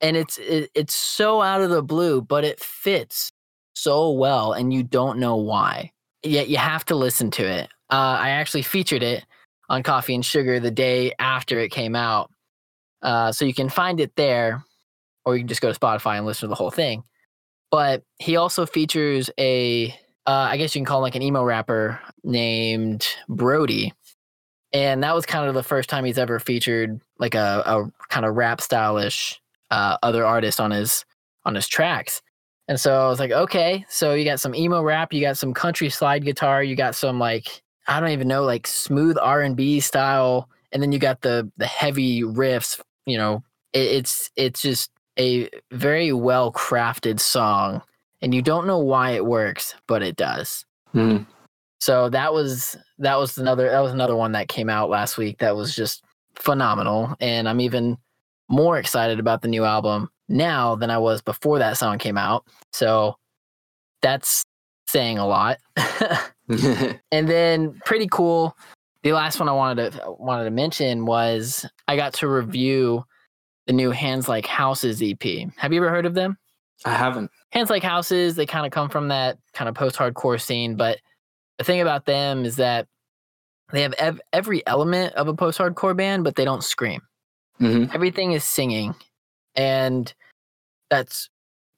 and 0.01 0.17
it's 0.17 0.37
it, 0.37 0.71
it's 0.73 0.95
so 0.95 1.41
out 1.41 1.61
of 1.61 1.69
the 1.69 1.83
blue, 1.83 2.21
but 2.21 2.43
it 2.43 2.59
fits 2.59 3.31
so 3.75 4.11
well, 4.11 4.53
and 4.53 4.73
you 4.73 4.83
don't 4.83 5.19
know 5.19 5.35
why. 5.35 5.91
Yet 6.25 6.49
you 6.49 6.57
have 6.57 6.85
to 6.85 6.95
listen 6.95 7.31
to 7.31 7.43
it. 7.43 7.69
Uh, 7.89 8.17
I 8.19 8.29
actually 8.29 8.63
featured 8.63 9.03
it 9.03 9.23
on 9.69 9.83
Coffee 9.83 10.15
and 10.15 10.25
Sugar 10.25 10.59
the 10.59 10.71
day 10.71 11.13
after 11.19 11.59
it 11.59 11.69
came 11.69 11.95
out, 11.95 12.31
uh, 13.01 13.31
so 13.31 13.45
you 13.45 13.53
can 13.53 13.69
find 13.69 13.99
it 13.99 14.15
there, 14.15 14.63
or 15.23 15.35
you 15.35 15.41
can 15.41 15.47
just 15.47 15.61
go 15.61 15.71
to 15.71 15.79
Spotify 15.79 16.17
and 16.17 16.25
listen 16.25 16.47
to 16.47 16.49
the 16.49 16.55
whole 16.55 16.71
thing. 16.71 17.03
But 17.71 18.03
he 18.19 18.35
also 18.35 18.65
features 18.65 19.29
a 19.39 19.95
uh, 20.27 20.47
I 20.49 20.57
guess 20.57 20.73
you 20.73 20.79
can 20.79 20.85
call 20.85 20.99
him 20.99 21.03
like 21.03 21.15
an 21.15 21.21
emo 21.21 21.43
rapper 21.43 21.99
named 22.23 23.07
Brody. 23.29 23.93
And 24.73 25.03
that 25.03 25.15
was 25.15 25.25
kind 25.25 25.47
of 25.47 25.53
the 25.53 25.63
first 25.63 25.89
time 25.89 26.03
he's 26.03 26.17
ever 26.17 26.39
featured 26.39 26.99
like 27.19 27.35
a, 27.35 27.63
a 27.65 27.91
kind 28.09 28.25
of 28.25 28.35
rap 28.35 28.59
stylish 28.59 29.39
uh, 29.71 29.97
other 30.03 30.25
artist 30.25 30.59
on 30.59 30.71
his 30.71 31.05
on 31.45 31.55
his 31.55 31.67
tracks. 31.67 32.21
And 32.67 32.79
so 32.79 33.05
I 33.05 33.07
was 33.07 33.19
like, 33.19 33.31
okay, 33.31 33.85
so 33.89 34.13
you 34.13 34.25
got 34.25 34.39
some 34.39 34.55
emo 34.55 34.81
rap, 34.81 35.13
you 35.13 35.21
got 35.21 35.37
some 35.37 35.53
country 35.53 35.89
slide 35.89 36.23
guitar, 36.25 36.63
you 36.63 36.75
got 36.75 36.95
some 36.95 37.19
like 37.19 37.61
I 37.87 37.99
don't 37.99 38.09
even 38.09 38.27
know, 38.27 38.43
like 38.43 38.65
smooth 38.65 39.17
R 39.21 39.41
and 39.41 39.55
B 39.55 39.79
style, 39.79 40.49
and 40.71 40.81
then 40.81 40.91
you 40.91 40.99
got 40.99 41.21
the 41.21 41.49
the 41.57 41.67
heavy 41.67 42.23
riffs. 42.23 42.79
You 43.05 43.17
know, 43.17 43.43
it, 43.73 43.79
it's 43.83 44.31
it's 44.35 44.61
just 44.61 44.89
a 45.19 45.49
very 45.71 46.11
well 46.11 46.51
crafted 46.51 47.19
song, 47.19 47.81
and 48.21 48.33
you 48.33 48.41
don't 48.41 48.65
know 48.65 48.79
why 48.79 49.11
it 49.11 49.25
works, 49.25 49.75
but 49.87 50.01
it 50.01 50.15
does. 50.15 50.65
Mhm. 50.95 51.27
So 51.79 52.09
that 52.09 52.33
was 52.33 52.77
that 52.97 53.19
was 53.19 53.37
another 53.37 53.69
that 53.69 53.81
was 53.81 53.93
another 53.93 54.15
one 54.15 54.31
that 54.31 54.47
came 54.47 54.69
out 54.69 54.89
last 54.89 55.17
week 55.17 55.37
that 55.39 55.55
was 55.55 55.75
just 55.75 56.03
phenomenal, 56.33 57.15
and 57.19 57.47
I'm 57.47 57.61
even 57.61 57.97
more 58.49 58.77
excited 58.79 59.19
about 59.19 59.41
the 59.43 59.47
new 59.47 59.63
album 59.65 60.09
now 60.27 60.75
than 60.75 60.89
I 60.89 60.97
was 60.97 61.21
before 61.21 61.59
that 61.59 61.77
song 61.77 61.97
came 61.99 62.17
out. 62.17 62.45
So 62.73 63.15
that's 64.01 64.43
saying 64.87 65.17
a 65.17 65.27
lot. 65.27 65.57
and 67.11 67.27
then 67.27 67.79
pretty 67.85 68.07
cool. 68.11 68.55
The 69.03 69.13
last 69.13 69.39
one 69.39 69.49
I 69.49 69.53
wanted 69.53 69.93
to 69.93 70.11
wanted 70.17 70.45
to 70.45 70.51
mention 70.51 71.05
was 71.05 71.65
I 71.87 71.95
got 71.95 72.13
to 72.15 72.27
review 72.27 73.03
the 73.67 73.73
new 73.73 73.91
Hands 73.91 74.27
Like 74.27 74.45
Houses 74.45 75.01
EP. 75.01 75.23
Have 75.57 75.73
you 75.73 75.79
ever 75.79 75.89
heard 75.89 76.05
of 76.05 76.13
them? 76.13 76.37
I 76.85 76.93
haven't. 76.93 77.31
Hands 77.51 77.69
Like 77.69 77.83
Houses, 77.83 78.35
they 78.35 78.45
kind 78.45 78.65
of 78.65 78.71
come 78.71 78.89
from 78.89 79.07
that 79.07 79.37
kind 79.53 79.69
of 79.69 79.75
post-hardcore 79.75 80.41
scene, 80.41 80.75
but 80.75 80.99
the 81.57 81.63
thing 81.63 81.81
about 81.81 82.05
them 82.05 82.45
is 82.45 82.57
that 82.57 82.87
they 83.71 83.81
have 83.81 83.93
ev- 83.93 84.21
every 84.33 84.65
element 84.67 85.13
of 85.15 85.27
a 85.27 85.33
post-hardcore 85.33 85.95
band, 85.95 86.23
but 86.23 86.35
they 86.35 86.45
don't 86.45 86.63
scream 86.63 87.01
hmm 87.57 87.85
everything 87.93 88.33
is 88.33 88.43
singing 88.43 88.93
and 89.55 90.13
that's 90.89 91.29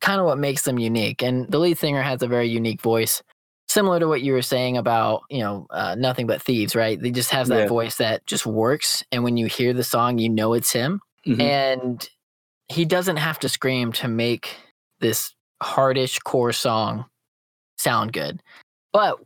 kind 0.02 0.20
of 0.20 0.26
what 0.26 0.38
makes 0.38 0.64
them 0.64 0.78
unique 0.80 1.22
and 1.24 1.50
the 1.52 1.60
lead 1.60 1.78
singer 1.78 2.02
has 2.02 2.22
a 2.22 2.28
very 2.28 2.48
unique 2.48 2.82
voice 2.82 3.22
similar 3.68 4.00
to 4.00 4.08
what 4.08 4.22
you 4.22 4.32
were 4.34 4.42
saying 4.42 4.78
about 4.78 5.24
you 5.30 5.40
know 5.40 5.66
uh, 5.72 5.96
nothing 5.96 6.28
but 6.28 6.42
thieves 6.42 6.76
right 6.76 7.02
they 7.02 7.10
just 7.12 7.32
have 7.32 7.48
that 7.48 7.62
Yeah. 7.64 7.68
voice 7.68 7.98
that 7.98 8.26
just 8.28 8.46
works 8.46 9.04
and 9.12 9.24
when 9.24 9.38
you 9.38 9.48
hear 9.48 9.74
the 9.74 9.84
song 9.84 10.18
you 10.20 10.30
know 10.30 10.54
it's 10.54 10.72
him 10.72 11.02
Mhm. 11.26 11.42
and 11.42 12.10
he 12.70 12.86
doesn't 12.86 13.18
have 13.18 13.40
to 13.40 13.50
scream 13.50 13.92
to 13.94 14.08
make 14.08 14.56
this 15.00 15.34
hardish 15.64 16.20
core 16.20 16.54
song 16.54 17.06
sound 17.78 18.14
good 18.14 18.42
but 18.94 19.18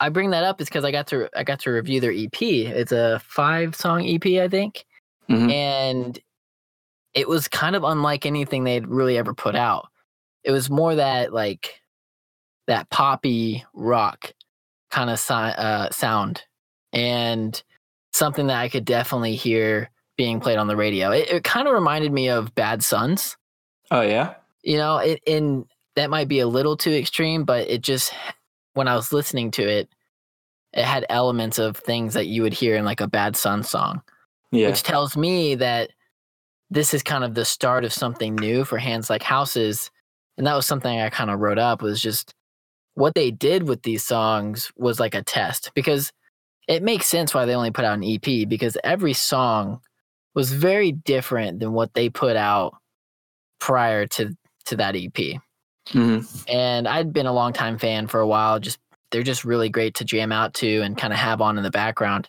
i 0.00 0.08
bring 0.08 0.30
that 0.30 0.44
up 0.44 0.60
is 0.60 0.68
because 0.68 0.84
i 0.84 0.90
got 0.90 1.06
to 1.06 1.28
i 1.38 1.42
got 1.44 1.58
to 1.60 1.70
review 1.70 2.00
their 2.00 2.12
ep 2.12 2.40
it's 2.42 2.92
a 2.92 3.20
five 3.24 3.74
song 3.76 4.02
ep 4.06 4.24
i 4.26 4.48
think 4.48 4.86
Mhm. 5.28 5.50
and 5.52 6.18
it 7.14 7.28
was 7.28 7.48
kind 7.48 7.76
of 7.76 7.84
unlike 7.84 8.26
anything 8.26 8.64
they'd 8.64 8.86
really 8.88 9.16
ever 9.16 9.34
put 9.34 9.54
out. 9.54 9.88
It 10.42 10.50
was 10.50 10.68
more 10.68 10.94
that 10.96 11.32
like 11.32 11.80
that 12.66 12.90
poppy 12.90 13.64
rock 13.72 14.32
kind 14.90 15.10
of 15.10 15.18
si- 15.18 15.32
uh, 15.34 15.90
sound, 15.90 16.42
and 16.92 17.60
something 18.12 18.46
that 18.48 18.58
I 18.58 18.68
could 18.68 18.84
definitely 18.84 19.34
hear 19.36 19.90
being 20.16 20.38
played 20.40 20.58
on 20.58 20.68
the 20.68 20.76
radio. 20.76 21.10
It, 21.10 21.28
it 21.30 21.44
kind 21.44 21.66
of 21.66 21.74
reminded 21.74 22.12
me 22.12 22.28
of 22.28 22.54
Bad 22.54 22.82
Suns. 22.84 23.36
Oh 23.90 24.02
yeah. 24.02 24.34
You 24.62 24.76
know, 24.78 24.98
it 24.98 25.20
in 25.26 25.66
that 25.96 26.10
might 26.10 26.28
be 26.28 26.40
a 26.40 26.46
little 26.48 26.76
too 26.76 26.92
extreme, 26.92 27.44
but 27.44 27.68
it 27.68 27.80
just 27.82 28.12
when 28.74 28.88
I 28.88 28.96
was 28.96 29.12
listening 29.12 29.50
to 29.52 29.62
it, 29.62 29.88
it 30.72 30.84
had 30.84 31.06
elements 31.08 31.58
of 31.58 31.76
things 31.76 32.14
that 32.14 32.26
you 32.26 32.42
would 32.42 32.54
hear 32.54 32.76
in 32.76 32.84
like 32.84 33.00
a 33.00 33.06
Bad 33.06 33.36
Suns 33.36 33.68
song 33.70 34.02
Yeah. 34.50 34.68
which 34.68 34.82
tells 34.82 35.16
me 35.16 35.54
that 35.56 35.90
this 36.70 36.94
is 36.94 37.02
kind 37.02 37.24
of 37.24 37.34
the 37.34 37.44
start 37.44 37.84
of 37.84 37.92
something 37.92 38.34
new 38.34 38.64
for 38.64 38.78
hands 38.78 39.10
like 39.10 39.22
houses 39.22 39.90
and 40.36 40.46
that 40.46 40.54
was 40.54 40.66
something 40.66 41.00
i 41.00 41.10
kind 41.10 41.30
of 41.30 41.40
wrote 41.40 41.58
up 41.58 41.82
was 41.82 42.00
just 42.00 42.34
what 42.94 43.14
they 43.14 43.30
did 43.30 43.68
with 43.68 43.82
these 43.82 44.04
songs 44.04 44.70
was 44.76 45.00
like 45.00 45.14
a 45.14 45.22
test 45.22 45.70
because 45.74 46.12
it 46.68 46.82
makes 46.82 47.06
sense 47.06 47.34
why 47.34 47.44
they 47.44 47.54
only 47.54 47.70
put 47.70 47.84
out 47.84 47.98
an 47.98 48.04
ep 48.04 48.48
because 48.48 48.76
every 48.84 49.12
song 49.12 49.80
was 50.34 50.52
very 50.52 50.92
different 50.92 51.60
than 51.60 51.72
what 51.72 51.94
they 51.94 52.08
put 52.08 52.36
out 52.36 52.74
prior 53.60 54.06
to 54.06 54.36
to 54.64 54.76
that 54.76 54.96
ep 54.96 55.40
hmm 55.90 56.20
and 56.48 56.88
I'd 56.88 57.12
been 57.12 57.26
a 57.26 57.32
long 57.32 57.52
time 57.52 57.78
fan 57.78 58.06
for 58.06 58.20
a 58.20 58.26
while. 58.26 58.58
Just 58.58 58.78
they're 59.10 59.22
just 59.22 59.44
really 59.44 59.68
great 59.68 59.94
to 59.96 60.04
jam 60.04 60.32
out 60.32 60.54
to 60.54 60.80
and 60.82 60.96
kind 60.96 61.12
of 61.12 61.18
have 61.18 61.40
on 61.40 61.56
in 61.56 61.62
the 61.62 61.70
background. 61.70 62.28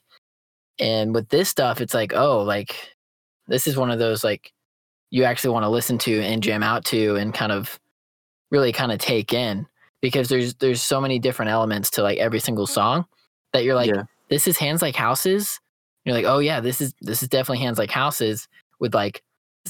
And 0.80 1.14
with 1.16 1.30
this 1.30 1.50
stuff, 1.50 1.82
it's 1.82 1.94
like, 1.94 2.14
oh, 2.14 2.44
like 2.44 2.95
this 3.48 3.68
is 3.68 3.78
one 3.78 3.92
of 3.92 4.00
those 4.00 4.24
like 4.24 4.52
you 5.12 5.24
actually 5.24 5.52
want 5.52 5.64
to 5.64 5.70
listen 5.70 5.98
to 6.00 6.22
and 6.22 6.42
jam 6.44 6.64
out 6.64 6.84
to 6.86 7.16
and 7.16 7.34
kind 7.34 7.52
of 7.52 7.80
really 8.52 8.72
kind 8.72 8.92
of 8.92 9.00
take 9.00 9.34
in 9.34 9.66
because 10.02 10.30
there's 10.30 10.56
there's 10.56 10.82
so 10.82 11.00
many 11.02 11.20
different 11.20 11.52
elements 11.52 11.90
to 11.92 12.04
like 12.04 12.18
every 12.18 12.40
single 12.40 12.68
song 12.68 13.06
that 13.54 13.64
you're 13.64 13.76
like, 13.76 13.90
Yeah. 13.90 14.04
this 14.30 14.48
is 14.48 14.58
hands 14.58 14.82
like 14.82 14.96
houses. 14.96 15.60
You're 16.04 16.16
like, 16.16 16.26
oh 16.26 16.40
yeah, 16.40 16.60
this 16.60 16.82
is 16.82 16.94
this 17.02 17.24
is 17.24 17.30
definitely 17.30 17.64
hands 17.64 17.78
like 17.78 17.92
houses 17.92 18.48
with 18.80 18.94
like 18.94 19.24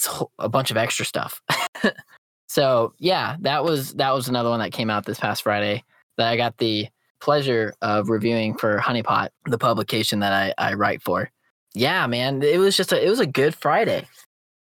whole, 0.06 0.32
a 0.40 0.50
bunch 0.50 0.72
of 0.72 0.78
extra 0.78 1.06
stuff. 1.06 1.42
so 2.48 2.94
yeah, 3.00 3.38
that 3.42 3.64
was 3.64 3.94
that 3.94 4.14
was 4.14 4.28
another 4.28 4.50
one 4.50 4.60
that 4.60 4.72
came 4.74 4.90
out 4.90 5.06
this 5.06 5.20
past 5.20 5.44
Friday 5.44 5.84
that 6.18 6.28
I 6.28 6.38
got 6.38 6.58
the 6.58 6.88
pleasure 7.22 7.74
of 7.82 8.10
reviewing 8.10 8.58
for 8.58 8.78
Honeypot, 8.80 9.30
the 9.46 9.58
publication 9.58 10.20
that 10.20 10.32
I, 10.34 10.54
I 10.58 10.74
write 10.74 11.02
for. 11.02 11.30
Yeah, 11.76 12.08
man, 12.08 12.42
it 12.42 12.58
was 12.58 12.76
just 12.76 12.92
a 12.94 13.06
it 13.06 13.10
was 13.10 13.20
a 13.20 13.28
good 13.28 13.54
Friday. 13.54 14.08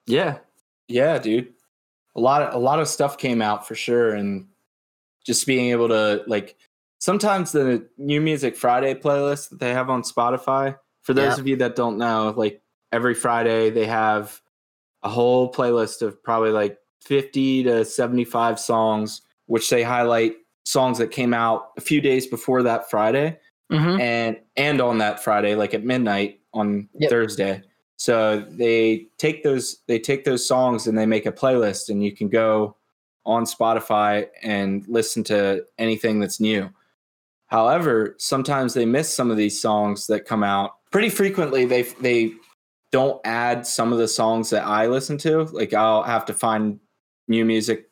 Yeah. 0.06 0.38
Yeah, 0.86 1.18
dude. 1.18 1.54
A 2.14 2.20
lot 2.20 2.42
of 2.42 2.54
a 2.54 2.58
lot 2.58 2.78
of 2.78 2.88
stuff 2.88 3.16
came 3.16 3.40
out 3.40 3.66
for 3.66 3.74
sure 3.74 4.14
and 4.14 4.46
just 5.24 5.46
being 5.46 5.70
able 5.70 5.88
to 5.88 6.22
like 6.26 6.56
sometimes 6.98 7.52
the 7.52 7.88
new 7.96 8.20
music 8.20 8.56
Friday 8.56 8.94
playlist 8.94 9.50
that 9.50 9.60
they 9.60 9.72
have 9.72 9.88
on 9.88 10.02
Spotify, 10.02 10.76
for 11.02 11.14
those 11.14 11.38
of 11.38 11.46
you 11.46 11.56
that 11.56 11.74
don't 11.74 11.96
know, 11.96 12.34
like 12.36 12.62
every 12.92 13.14
Friday 13.14 13.70
they 13.70 13.86
have 13.86 14.40
a 15.02 15.08
whole 15.08 15.50
playlist 15.50 16.02
of 16.02 16.22
probably 16.22 16.50
like 16.50 16.76
50 17.02 17.64
to 17.64 17.84
75 17.84 18.60
songs 18.60 19.22
which 19.46 19.70
they 19.70 19.82
highlight 19.82 20.34
songs 20.64 20.98
that 20.98 21.10
came 21.10 21.32
out 21.32 21.70
a 21.78 21.80
few 21.80 22.00
days 22.02 22.26
before 22.26 22.62
that 22.62 22.90
Friday 22.90 23.38
hmm 23.70 23.98
and 24.00 24.36
and 24.56 24.80
on 24.80 24.98
that 24.98 25.22
Friday, 25.22 25.54
like 25.54 25.72
at 25.74 25.84
midnight 25.84 26.39
on 26.52 26.88
Yep. 26.98 27.10
Thursday. 27.10 27.62
So 27.96 28.40
they 28.48 29.06
take 29.18 29.42
those 29.42 29.78
they 29.86 29.98
take 29.98 30.24
those 30.24 30.46
songs 30.46 30.86
and 30.86 30.96
they 30.96 31.06
make 31.06 31.26
a 31.26 31.32
playlist, 31.32 31.90
and 31.90 32.02
you 32.02 32.12
can 32.12 32.28
go 32.28 32.76
on 33.26 33.44
Spotify 33.44 34.26
and 34.42 34.86
listen 34.88 35.22
to 35.24 35.64
anything 35.78 36.18
that's 36.20 36.40
new. 36.40 36.70
However, 37.46 38.14
sometimes 38.18 38.74
they 38.74 38.86
miss 38.86 39.12
some 39.12 39.30
of 39.30 39.36
these 39.36 39.60
songs 39.60 40.06
that 40.06 40.24
come 40.24 40.42
out. 40.42 40.76
Pretty 40.90 41.08
frequently, 41.10 41.64
they 41.66 41.82
they 42.00 42.32
don't 42.92 43.20
add 43.24 43.66
some 43.66 43.92
of 43.92 43.98
the 43.98 44.08
songs 44.08 44.50
that 44.50 44.64
I 44.66 44.86
listen 44.86 45.18
to. 45.18 45.42
Like 45.44 45.74
I'll 45.74 46.02
have 46.02 46.24
to 46.26 46.34
find 46.34 46.80
new 47.28 47.44
music 47.44 47.88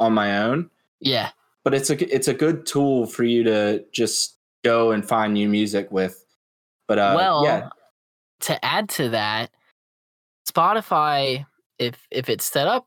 on 0.00 0.12
my 0.12 0.42
own 0.42 0.68
Yeah. 0.98 1.30
but 1.62 1.74
it's 1.74 1.90
a 1.90 2.12
it's 2.14 2.26
a 2.26 2.34
good 2.34 2.66
tool 2.66 3.06
for 3.06 3.22
you 3.22 3.44
to 3.44 3.84
just 3.92 4.38
go 4.64 4.90
and 4.90 5.06
find 5.06 5.34
new 5.34 5.48
music 5.48 5.92
with. 5.92 6.24
But 6.88 6.98
uh, 6.98 7.12
well, 7.16 7.44
yeah, 7.44 7.68
to 8.42 8.64
add 8.64 8.88
to 8.90 9.10
that, 9.10 9.50
Spotify, 10.48 11.46
if 11.78 12.06
if 12.10 12.28
it's 12.28 12.44
set 12.44 12.66
up, 12.68 12.86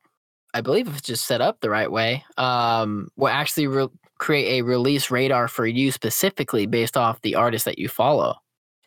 I 0.54 0.62
believe 0.62 0.88
if 0.88 0.98
it's 0.98 1.08
just 1.08 1.26
set 1.26 1.42
up 1.42 1.60
the 1.62 1.70
right 1.70 1.92
way, 1.92 2.24
um, 2.38 3.10
will 3.18 3.28
actually 3.30 3.68
re- 3.68 3.88
create 4.18 4.60
a 4.60 4.64
release 4.64 5.12
radar 5.12 5.48
for 5.48 5.66
you 5.66 5.92
specifically 5.92 6.66
based 6.66 6.96
off 6.98 7.22
the 7.22 7.36
artist 7.36 7.66
that 7.66 7.80
you 7.80 7.90
follow. 7.90 8.36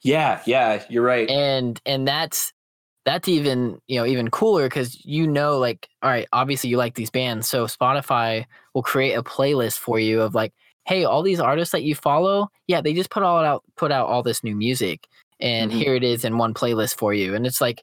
yeah, 0.02 0.40
yeah, 0.46 0.82
you're 0.88 1.02
right. 1.02 1.28
and 1.28 1.80
and 1.84 2.06
that's 2.06 2.52
that's 3.04 3.28
even 3.28 3.80
you 3.88 3.98
know 3.98 4.04
even 4.04 4.28
cooler 4.30 4.66
because 4.68 5.02
you 5.04 5.26
know 5.26 5.58
like 5.58 5.88
all 6.02 6.10
right 6.10 6.28
obviously 6.34 6.68
you 6.68 6.76
like 6.76 6.94
these 6.94 7.10
bands 7.10 7.48
so 7.48 7.64
spotify 7.64 8.44
will 8.74 8.82
create 8.82 9.14
a 9.14 9.22
playlist 9.22 9.78
for 9.78 9.98
you 9.98 10.20
of 10.20 10.34
like 10.34 10.52
hey 10.84 11.04
all 11.04 11.22
these 11.22 11.40
artists 11.40 11.72
that 11.72 11.82
you 11.84 11.94
follow 11.94 12.48
yeah 12.66 12.82
they 12.82 12.92
just 12.92 13.08
put 13.08 13.22
all 13.22 13.42
out 13.42 13.64
put 13.78 13.90
out 13.90 14.08
all 14.08 14.22
this 14.22 14.44
new 14.44 14.54
music 14.54 15.06
and 15.40 15.70
Mhm. 15.70 15.74
here 15.74 15.94
it 15.94 16.02
is 16.04 16.24
in 16.24 16.38
one 16.38 16.54
playlist 16.54 16.96
for 16.98 17.12
you 17.14 17.34
and 17.34 17.46
it's 17.46 17.60
like 17.60 17.82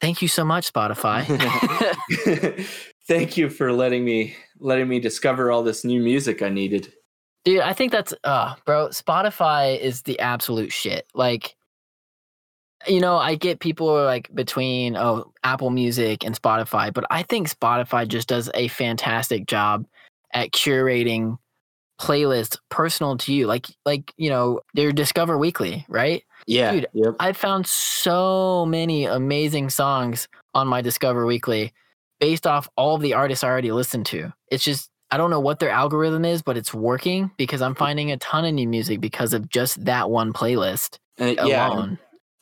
thank 0.00 0.20
you 0.22 0.28
so 0.28 0.44
much 0.44 0.72
spotify 0.72 1.24
Thank 3.08 3.36
you 3.36 3.50
for 3.50 3.72
letting 3.72 4.04
me 4.04 4.36
letting 4.60 4.88
me 4.88 5.00
discover 5.00 5.50
all 5.50 5.64
this 5.64 5.84
new 5.84 6.00
music 6.00 6.42
I 6.42 6.48
needed. 6.48 6.92
Dude, 7.44 7.60
I 7.60 7.72
think 7.72 7.90
that's 7.90 8.14
uh 8.22 8.54
bro, 8.64 8.88
Spotify 8.88 9.76
is 9.80 10.02
the 10.02 10.20
absolute 10.20 10.70
shit. 10.72 11.06
Like 11.12 11.56
you 12.86 13.00
know, 13.00 13.16
I 13.16 13.34
get 13.34 13.58
people 13.58 13.88
are 13.88 14.04
like 14.04 14.32
between 14.32 14.96
oh 14.96 15.32
Apple 15.42 15.70
Music 15.70 16.24
and 16.24 16.40
Spotify, 16.40 16.92
but 16.94 17.04
I 17.10 17.22
think 17.24 17.48
Spotify 17.50 18.06
just 18.06 18.28
does 18.28 18.48
a 18.54 18.68
fantastic 18.68 19.46
job 19.46 19.86
at 20.32 20.52
curating 20.52 21.38
playlists 22.00 22.58
personal 22.70 23.16
to 23.18 23.32
you, 23.32 23.46
like 23.46 23.66
like 23.84 24.12
you 24.16 24.30
know, 24.30 24.60
your 24.72 24.92
Discover 24.92 25.36
Weekly, 25.38 25.84
right? 25.88 26.22
Yeah. 26.46 26.72
Dude, 26.72 26.86
yep. 26.94 27.14
I 27.20 27.32
found 27.32 27.66
so 27.66 28.64
many 28.66 29.04
amazing 29.04 29.70
songs 29.70 30.26
on 30.54 30.66
my 30.66 30.80
Discover 30.80 31.26
Weekly 31.26 31.72
based 32.18 32.46
off 32.46 32.68
all 32.76 32.96
of 32.96 33.02
the 33.02 33.14
artists 33.14 33.44
I 33.44 33.48
already 33.48 33.72
listened 33.72 34.06
to. 34.06 34.32
It's 34.50 34.64
just 34.64 34.90
I 35.10 35.16
don't 35.16 35.30
know 35.30 35.40
what 35.40 35.58
their 35.58 35.70
algorithm 35.70 36.24
is, 36.24 36.40
but 36.40 36.56
it's 36.56 36.72
working 36.72 37.30
because 37.36 37.60
I'm 37.60 37.74
finding 37.74 38.10
a 38.12 38.16
ton 38.16 38.44
of 38.44 38.54
new 38.54 38.68
music 38.68 39.00
because 39.00 39.34
of 39.34 39.48
just 39.48 39.84
that 39.84 40.08
one 40.08 40.32
playlist 40.32 40.98
And, 41.18 41.36
yeah. 41.36 41.68
alone. 41.68 41.98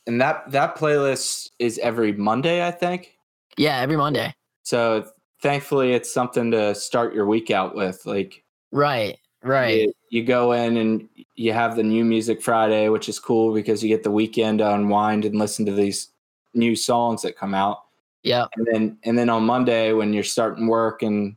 And 0.07 0.21
that 0.21 0.51
that 0.53 0.77
playlist 0.77 1.51
is 1.59 1.79
every 1.79 2.12
Monday, 2.12 2.64
I 2.64 2.71
think. 2.71 3.12
Yeah, 3.57 3.79
every 3.81 3.97
Monday. 3.97 4.35
So 4.62 5.11
thankfully, 5.42 5.94
it's 5.94 6.12
something 6.12 6.53
to 6.53 6.75
start 6.75 7.12
your 7.12 7.27
week 7.27 7.51
out 7.51 7.75
with. 7.75 8.07
Like 8.07 8.44
Right, 8.71 9.18
right. 9.42 9.81
you, 9.81 9.92
you 10.11 10.24
go 10.24 10.53
in 10.53 10.77
and 10.77 11.09
you 11.35 11.53
have 11.53 11.77
the 11.77 11.83
new 11.83 12.05
music 12.05 12.42
Friday, 12.42 12.88
which 12.88 13.09
is 13.09 13.18
cool 13.18 13.55
because 13.55 13.83
you 13.83 13.88
get 13.88 14.03
the 14.03 14.11
weekend 14.11 14.59
to 14.59 14.74
unwind 14.74 15.24
and 15.24 15.38
listen 15.38 15.66
to 15.66 15.72
these 15.72 16.11
new 16.55 16.74
songs 16.74 17.22
that 17.22 17.37
come 17.37 17.55
out. 17.55 17.85
Yeah. 18.22 18.46
And 18.57 18.66
then 18.70 18.98
and 19.05 19.18
then 19.18 19.31
on 19.31 19.44
Monday 19.44 19.92
when 19.92 20.12
you're 20.12 20.24
starting 20.24 20.66
work 20.66 21.03
and 21.03 21.37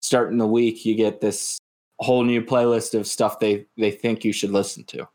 starting 0.00 0.38
the 0.38 0.46
week, 0.46 0.84
you 0.84 0.94
get 0.94 1.20
this 1.20 1.58
whole 2.00 2.22
new 2.22 2.42
playlist 2.42 2.98
of 2.98 3.06
stuff 3.06 3.40
they 3.40 3.66
they 3.76 3.90
think 3.90 4.24
you 4.24 4.32
should 4.32 4.50
listen 4.50 4.84
to. 4.84 5.08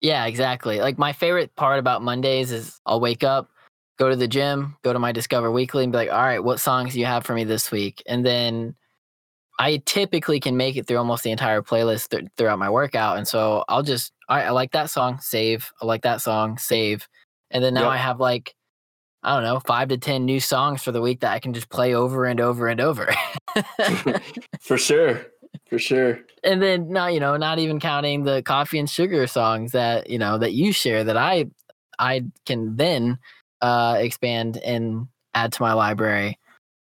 Yeah, 0.00 0.26
exactly. 0.26 0.80
Like 0.80 0.98
my 0.98 1.12
favorite 1.12 1.54
part 1.56 1.78
about 1.78 2.02
Mondays 2.02 2.52
is 2.52 2.80
I'll 2.86 3.00
wake 3.00 3.24
up, 3.24 3.50
go 3.98 4.08
to 4.08 4.14
the 4.14 4.28
gym, 4.28 4.76
go 4.82 4.92
to 4.92 4.98
my 4.98 5.10
Discover 5.10 5.50
Weekly, 5.50 5.82
and 5.82 5.92
be 5.92 5.98
like, 5.98 6.12
"All 6.12 6.22
right, 6.22 6.42
what 6.42 6.60
songs 6.60 6.92
do 6.92 7.00
you 7.00 7.06
have 7.06 7.24
for 7.24 7.34
me 7.34 7.44
this 7.44 7.72
week?" 7.72 8.02
And 8.06 8.24
then 8.24 8.76
I 9.58 9.82
typically 9.86 10.38
can 10.40 10.56
make 10.56 10.76
it 10.76 10.86
through 10.86 10.98
almost 10.98 11.24
the 11.24 11.30
entire 11.32 11.62
playlist 11.62 12.10
th- 12.10 12.26
throughout 12.36 12.58
my 12.58 12.70
workout, 12.70 13.18
and 13.18 13.26
so 13.26 13.64
I'll 13.68 13.82
just, 13.82 14.12
all 14.28 14.36
right, 14.36 14.46
I 14.46 14.50
like 14.50 14.72
that 14.72 14.90
song, 14.90 15.18
save. 15.20 15.72
I 15.82 15.86
like 15.86 16.02
that 16.02 16.20
song, 16.20 16.58
save. 16.58 17.08
And 17.50 17.64
then 17.64 17.74
now 17.74 17.84
Yep. 17.84 17.90
I 17.92 17.96
have 17.96 18.20
like, 18.20 18.54
I 19.24 19.34
don't 19.34 19.42
know, 19.44 19.60
five 19.60 19.88
to 19.88 19.98
ten 19.98 20.24
new 20.24 20.38
songs 20.40 20.82
for 20.82 20.92
the 20.92 21.00
week 21.00 21.20
that 21.20 21.32
I 21.32 21.38
can 21.40 21.52
just 21.52 21.70
play 21.70 21.94
over 21.94 22.24
and 22.26 22.40
over 22.40 22.68
and 22.68 22.80
over. 22.80 23.08
For 24.60 24.78
sure. 24.78 25.26
For 25.68 25.78
sure. 25.78 26.20
and 26.44 26.62
then 26.62 26.90
not 26.90 27.12
you 27.14 27.20
know 27.20 27.36
not 27.36 27.58
even 27.58 27.80
counting 27.80 28.22
the 28.24 28.42
coffee 28.42 28.78
and 28.78 28.88
sugar 28.88 29.26
songs 29.26 29.72
that 29.72 30.08
you 30.08 30.18
know 30.18 30.38
that 30.38 30.52
you 30.52 30.72
share 30.72 31.02
that 31.04 31.16
i 31.16 31.46
i 31.98 32.22
can 32.44 32.76
then 32.76 33.18
uh 33.62 33.96
expand 33.98 34.58
and 34.58 35.08
add 35.34 35.50
to 35.52 35.62
my 35.62 35.72
library 35.72 36.38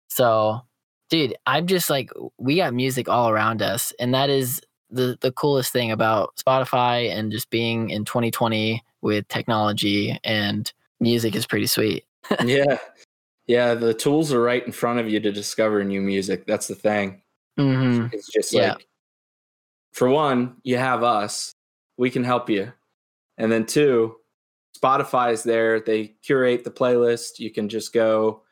so 0.08 0.60
dude 1.08 1.36
i'm 1.46 1.66
just 1.66 1.88
like 1.90 2.10
we 2.38 2.56
got 2.56 2.74
music 2.74 3.08
all 3.08 3.28
around 3.28 3.62
us 3.62 3.92
and 3.98 4.12
that 4.14 4.30
is 4.30 4.60
the 4.90 5.16
the 5.20 5.32
coolest 5.32 5.72
thing 5.72 5.90
about 5.90 6.34
spotify 6.36 7.10
and 7.10 7.32
just 7.32 7.50
being 7.50 7.90
in 7.90 8.04
2020 8.04 8.82
with 9.02 9.26
technology 9.28 10.18
and 10.24 10.72
music 11.00 11.34
is 11.34 11.46
pretty 11.46 11.66
sweet 11.66 12.04
yeah. 12.44 12.78
Yeah, 13.46 13.74
the 13.74 13.94
tools 13.94 14.32
are 14.32 14.42
right 14.42 14.66
in 14.66 14.72
front 14.72 14.98
of 14.98 15.08
you 15.08 15.20
to 15.20 15.30
discover 15.30 15.84
new 15.84 16.00
music. 16.00 16.46
That's 16.46 16.66
the 16.66 16.74
thing. 16.74 17.22
hmm 17.56 18.06
It's 18.12 18.26
just 18.32 18.52
Yeah. 18.52 18.72
like, 18.72 18.88
for 19.92 20.08
one, 20.08 20.56
you 20.64 20.76
have 20.78 21.04
us. 21.04 21.52
We 21.96 22.10
can 22.10 22.24
help 22.24 22.50
you. 22.50 22.72
And 23.38 23.52
then 23.52 23.64
two, 23.64 24.16
Spotify 24.76 25.32
is 25.32 25.44
there. 25.44 25.78
They 25.78 26.08
curate 26.24 26.64
the 26.64 26.72
playlist. 26.72 27.38
You 27.38 27.52
can 27.52 27.68
just 27.68 27.92
go 27.92 28.42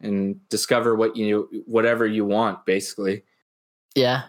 and 0.00 0.36
discover 0.48 0.94
what 0.94 1.16
you 1.16 1.48
whatever 1.66 2.06
you 2.06 2.24
want, 2.24 2.64
basically. 2.66 3.24
yeah 3.94 4.22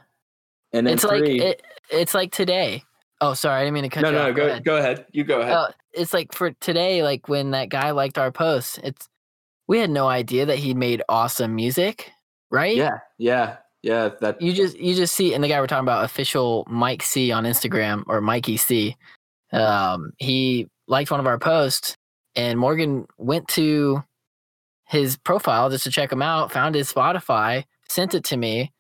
And 0.74 0.88
then 0.88 0.94
it's 0.96 1.04
three. 1.04 1.40
like 1.40 1.42
it, 1.42 1.64
it's 1.92 2.14
like 2.14 2.32
today 2.32 2.84
oh 3.22 3.34
sorry 3.34 3.62
i 3.62 3.64
didn't 3.64 3.74
mean 3.74 3.84
to 3.84 3.90
cut 3.90 4.02
no, 4.02 4.10
you 4.10 4.16
no, 4.16 4.30
off. 4.30 4.36
go 4.36 4.46
ahead. 4.48 4.64
go 4.64 4.78
ahead. 4.78 5.06
You 5.12 5.24
go 5.24 5.42
ahead. 5.42 5.54
Oh, 5.54 5.68
it's 5.94 6.14
like 6.14 6.34
for 6.34 6.52
today, 6.62 7.04
like 7.04 7.28
when 7.28 7.52
that 7.52 7.70
guy 7.70 7.92
liked 7.92 8.18
our 8.18 8.32
post, 8.32 8.80
it's 8.84 9.08
we 9.68 9.80
had 9.80 9.90
no 9.90 10.08
idea 10.08 10.46
that 10.46 10.58
he'd 10.58 10.78
made 10.78 11.02
awesome 11.10 11.56
music, 11.56 12.12
right? 12.52 12.76
yeah, 12.78 13.00
yeah, 13.18 13.58
yeah. 13.82 14.10
That 14.22 14.42
You 14.42 14.54
just 14.54 14.78
you 14.80 14.96
just 14.96 15.14
see, 15.16 15.34
and 15.34 15.44
the 15.44 15.48
guy 15.48 15.60
we're 15.60 15.68
talking 15.68 15.84
about, 15.84 16.06
official 16.06 16.64
Mike 16.70 17.04
C 17.04 17.32
on 17.32 17.44
Instagram 17.44 18.04
or 18.08 18.22
Mikey 18.22 18.58
C. 18.58 18.96
Um, 19.52 20.12
he 20.18 20.68
liked 20.88 21.12
one 21.12 21.20
of 21.20 21.28
our 21.28 21.40
posts, 21.40 21.96
and 22.36 22.58
Morgan 22.60 23.06
went 23.18 23.48
to 23.50 24.04
his 24.90 25.18
profile 25.18 25.70
just 25.70 25.84
to 25.84 25.92
check 25.92 26.12
him 26.12 26.22
out, 26.22 26.52
found 26.52 26.74
his 26.74 26.92
Spotify, 26.92 27.64
sent 27.88 28.16
it 28.16 28.24
to 28.26 28.38
me. 28.38 28.74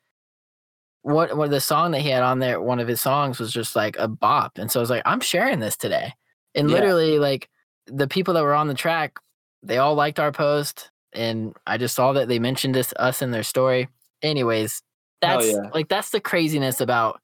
What 1.04 1.38
what 1.38 1.52
the 1.52 1.62
song 1.62 1.92
that 1.92 2.02
he 2.02 2.10
had 2.10 2.24
on 2.24 2.40
there, 2.40 2.60
one 2.60 2.80
of 2.80 2.88
his 2.88 3.00
songs 3.00 3.40
was 3.40 3.54
just 3.54 3.76
like 3.76 3.96
a 4.00 4.08
bop. 4.08 4.58
And 4.58 4.72
so 4.72 4.80
I 4.80 4.82
was 4.82 4.90
like, 4.90 5.04
I'm 5.06 5.20
sharing 5.22 5.60
this 5.60 5.78
today. 5.78 6.14
And 6.56 6.68
Yeah. 6.68 6.76
literally 6.78 7.20
like 7.20 7.48
the 7.86 8.08
people 8.08 8.34
that 8.34 8.44
were 8.44 8.56
on 8.56 8.68
the 8.68 8.74
track, 8.74 9.20
they 9.62 9.78
all 9.78 9.94
liked 9.94 10.20
our 10.20 10.32
post. 10.32 10.90
And 11.14 11.56
I 11.68 11.78
just 11.78 11.96
saw 11.96 12.12
that 12.14 12.28
they 12.28 12.40
mentioned 12.40 12.74
this 12.74 12.92
us 12.98 13.22
in 13.22 13.30
their 13.30 13.44
story. 13.44 13.88
Anyways, 14.24 14.82
that's 15.22 15.46
yeah. 15.46 15.70
like 15.76 15.90
that's 15.90 16.10
the 16.10 16.20
craziness 16.20 16.82
about 16.82 17.22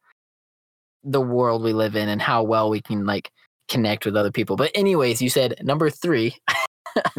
the 1.04 1.21
world 1.21 1.63
we 1.63 1.74
live 1.74 1.95
in 1.95 2.08
and 2.08 2.21
how 2.21 2.43
well 2.43 2.69
we 2.69 2.82
can 2.82 3.06
like 3.06 3.32
connect 3.67 4.06
with 4.06 4.15
other 4.15 4.32
people. 4.32 4.56
But 4.56 4.71
anyways, 4.76 5.24
you 5.24 5.30
said 5.30 5.56
number 5.63 5.89
three. 5.89 6.36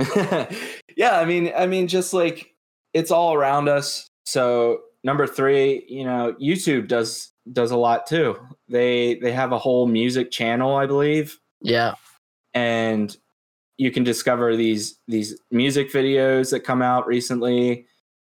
yeah, 0.97 1.19
I 1.19 1.25
mean, 1.25 1.53
I 1.57 1.67
mean, 1.67 1.89
just 1.89 2.13
like 2.13 2.55
it's 2.95 3.11
all 3.11 3.35
around 3.35 3.69
us. 3.69 4.07
So 4.25 4.81
number 5.05 5.27
three, 5.27 5.85
you 5.89 6.05
know, 6.05 6.35
YouTube 6.41 6.89
does 6.89 7.33
does 7.53 7.71
a 7.71 7.77
lot 7.77 8.07
too. 8.07 8.37
They 8.69 9.17
they 9.17 9.33
have 9.33 9.53
a 9.53 9.59
whole 9.59 9.87
music 9.87 10.31
channel, 10.31 10.75
I 10.77 10.87
believe, 10.87 11.39
Yeah. 11.61 11.95
and 12.55 13.17
you 13.79 13.91
can 13.91 14.05
discover 14.05 14.57
these 14.57 14.99
these 15.07 15.39
music 15.51 15.93
videos 15.93 16.51
that 16.51 16.61
come 16.61 16.83
out 16.83 17.07
recently, 17.07 17.87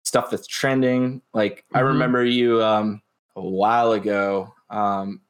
stuff 0.06 0.30
that's 0.30 0.48
trending. 0.48 1.22
Like 1.34 1.66
I 1.74 1.82
Mhm. 1.82 1.88
remember 1.88 2.24
you 2.26 2.64
um, 2.64 3.02
a 3.36 3.42
while 3.42 3.92
ago. 3.94 4.54
Um, 4.70 5.22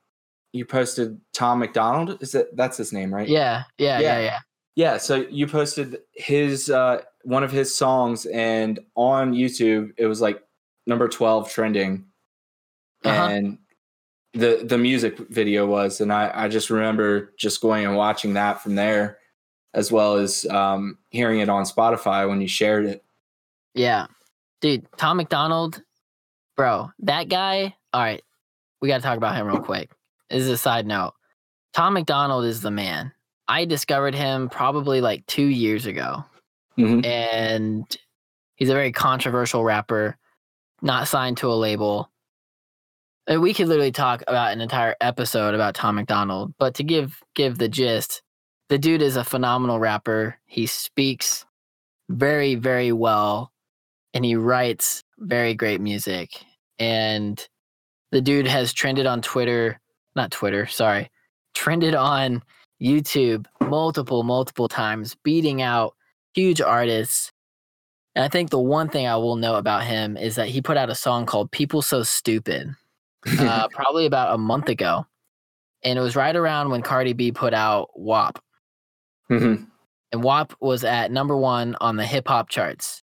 you 0.54 0.66
posted 0.66 1.20
Tom 1.34 1.60
MacDonald. 1.60 2.22
Is 2.22 2.34
that 2.34 2.56
that's 2.58 2.76
his 2.78 2.92
name, 2.92 3.14
right? 3.14 3.28
Yeah. 3.28 3.64
Yeah. 3.78 4.00
Yeah. 4.00 4.20
Yeah. 4.20 4.24
Yeah. 4.26 4.40
Yeah, 4.76 4.98
so 4.98 5.26
you 5.30 5.48
posted 5.48 5.98
his 6.14 6.70
uh 6.70 7.02
one 7.24 7.44
of 7.44 7.52
his 7.52 7.76
songs 7.76 8.26
and 8.26 8.80
on 8.96 9.34
YouTube 9.34 9.92
it 9.98 10.08
was 10.08 10.22
like 10.22 10.42
number 10.88 11.08
12 11.08 11.52
trending. 11.52 12.06
Uh-huh. 13.04 13.28
And 13.28 13.58
the 14.34 14.64
the 14.66 14.78
music 14.78 15.18
video 15.30 15.66
was 15.66 16.00
and 16.02 16.12
I 16.12 16.32
I 16.34 16.48
just 16.48 16.70
remember 16.70 17.34
just 17.38 17.62
going 17.62 17.86
and 17.86 17.96
watching 17.96 18.34
that 18.34 18.62
from 18.62 18.76
there 18.76 19.20
as 19.74 19.92
well 19.92 20.16
as 20.16 20.46
um 20.48 20.98
hearing 21.10 21.40
it 21.40 21.50
on 21.50 21.66
Spotify 21.66 22.28
when 22.28 22.42
you 22.42 22.48
shared 22.48 22.86
it. 22.86 23.04
Yeah. 23.74 24.08
Dude, 24.62 24.86
Tom 24.98 25.18
MacDonald, 25.18 25.82
bro, 26.56 26.92
that 27.00 27.30
guy. 27.30 27.76
All 27.94 28.02
right. 28.02 28.24
We 28.82 28.88
got 28.88 28.98
to 28.98 29.04
talk 29.04 29.18
about 29.18 29.36
him 29.36 29.48
real 29.48 29.60
quick. 29.60 29.92
This 30.30 30.44
is 30.44 30.50
a 30.50 30.58
side 30.58 30.86
note. 30.88 31.14
Tom 31.74 31.94
MacDonald 31.94 32.46
is 32.46 32.62
the 32.62 32.72
man. 32.72 33.12
I 33.52 33.66
discovered 33.66 34.16
him 34.16 34.48
probably 34.48 35.02
like 35.02 35.26
two 35.26 35.46
years 35.46 35.86
ago, 35.86 36.24
Mhm. 36.78 37.06
and 37.06 37.98
he's 38.56 38.70
a 38.70 38.74
very 38.74 38.94
controversial 38.94 39.66
rapper, 39.66 40.18
not 40.82 41.10
signed 41.10 41.36
to 41.40 41.52
a 41.52 41.54
label. 41.54 42.10
And 43.28 43.42
we 43.42 43.54
could 43.54 43.68
literally 43.68 43.92
talk 43.92 44.24
about 44.26 44.54
an 44.54 44.62
entire 44.62 44.96
episode 45.02 45.54
about 45.54 45.76
Tom 45.76 45.96
MacDonald, 45.96 46.54
but 46.60 46.76
to 46.76 46.84
give 46.84 47.22
give 47.36 47.58
the 47.58 47.68
gist, 47.68 48.22
the 48.70 48.78
dude 48.78 49.02
is 49.02 49.18
a 49.18 49.24
phenomenal 49.26 49.80
rapper. 49.80 50.40
He 50.46 50.66
speaks 50.66 51.46
very, 52.08 52.56
very 52.56 52.94
well, 52.94 53.52
and 54.14 54.24
he 54.24 54.38
writes 54.38 55.04
very 55.18 55.56
great 55.56 55.82
music. 55.82 56.42
And 56.80 57.46
the 58.12 58.22
dude 58.22 58.48
has 58.48 58.72
trended 58.72 59.08
on 59.08 59.22
Twitter, 59.22 59.82
not 60.16 60.32
Twitter, 60.32 60.68
sorry, 60.68 61.12
trended 61.54 61.96
on 61.96 62.44
YouTube 62.82 63.46
multiple, 63.62 64.24
multiple 64.24 64.68
times, 64.68 65.16
beating 65.24 65.62
out 65.62 65.96
huge 66.34 66.62
artists. 66.62 67.32
And 68.16 68.26
I 68.26 68.28
think 68.28 68.50
the 68.50 68.60
one 68.60 68.90
thing 68.90 69.08
I 69.08 69.16
will 69.16 69.36
know 69.36 69.56
about 69.56 69.84
him 69.84 70.18
is 70.18 70.36
that 70.36 70.50
he 70.50 70.62
put 70.62 70.78
out 70.78 70.90
a 70.90 70.96
song 70.96 71.26
called 71.26 71.52
People 71.52 71.82
So 71.82 72.04
Stupid 72.04 72.74
uh, 73.40 73.68
probably 73.72 74.06
about 74.06 74.34
a 74.34 74.38
month 74.38 74.68
ago. 74.68 75.06
And 75.84 75.98
it 75.98 76.02
was 76.02 76.16
right 76.16 76.36
around 76.36 76.70
when 76.70 76.82
Cardi 76.82 77.14
B 77.14 77.32
put 77.32 77.54
out 77.54 77.90
WAP. 77.96 78.44
Mhm. 79.30 79.68
And 80.12 80.24
WAP 80.24 80.54
was 80.60 80.84
at 80.84 81.12
number 81.12 81.38
one 81.38 81.76
on 81.80 81.96
the 81.96 82.06
hip 82.06 82.28
hop 82.28 82.50
charts. 82.50 83.02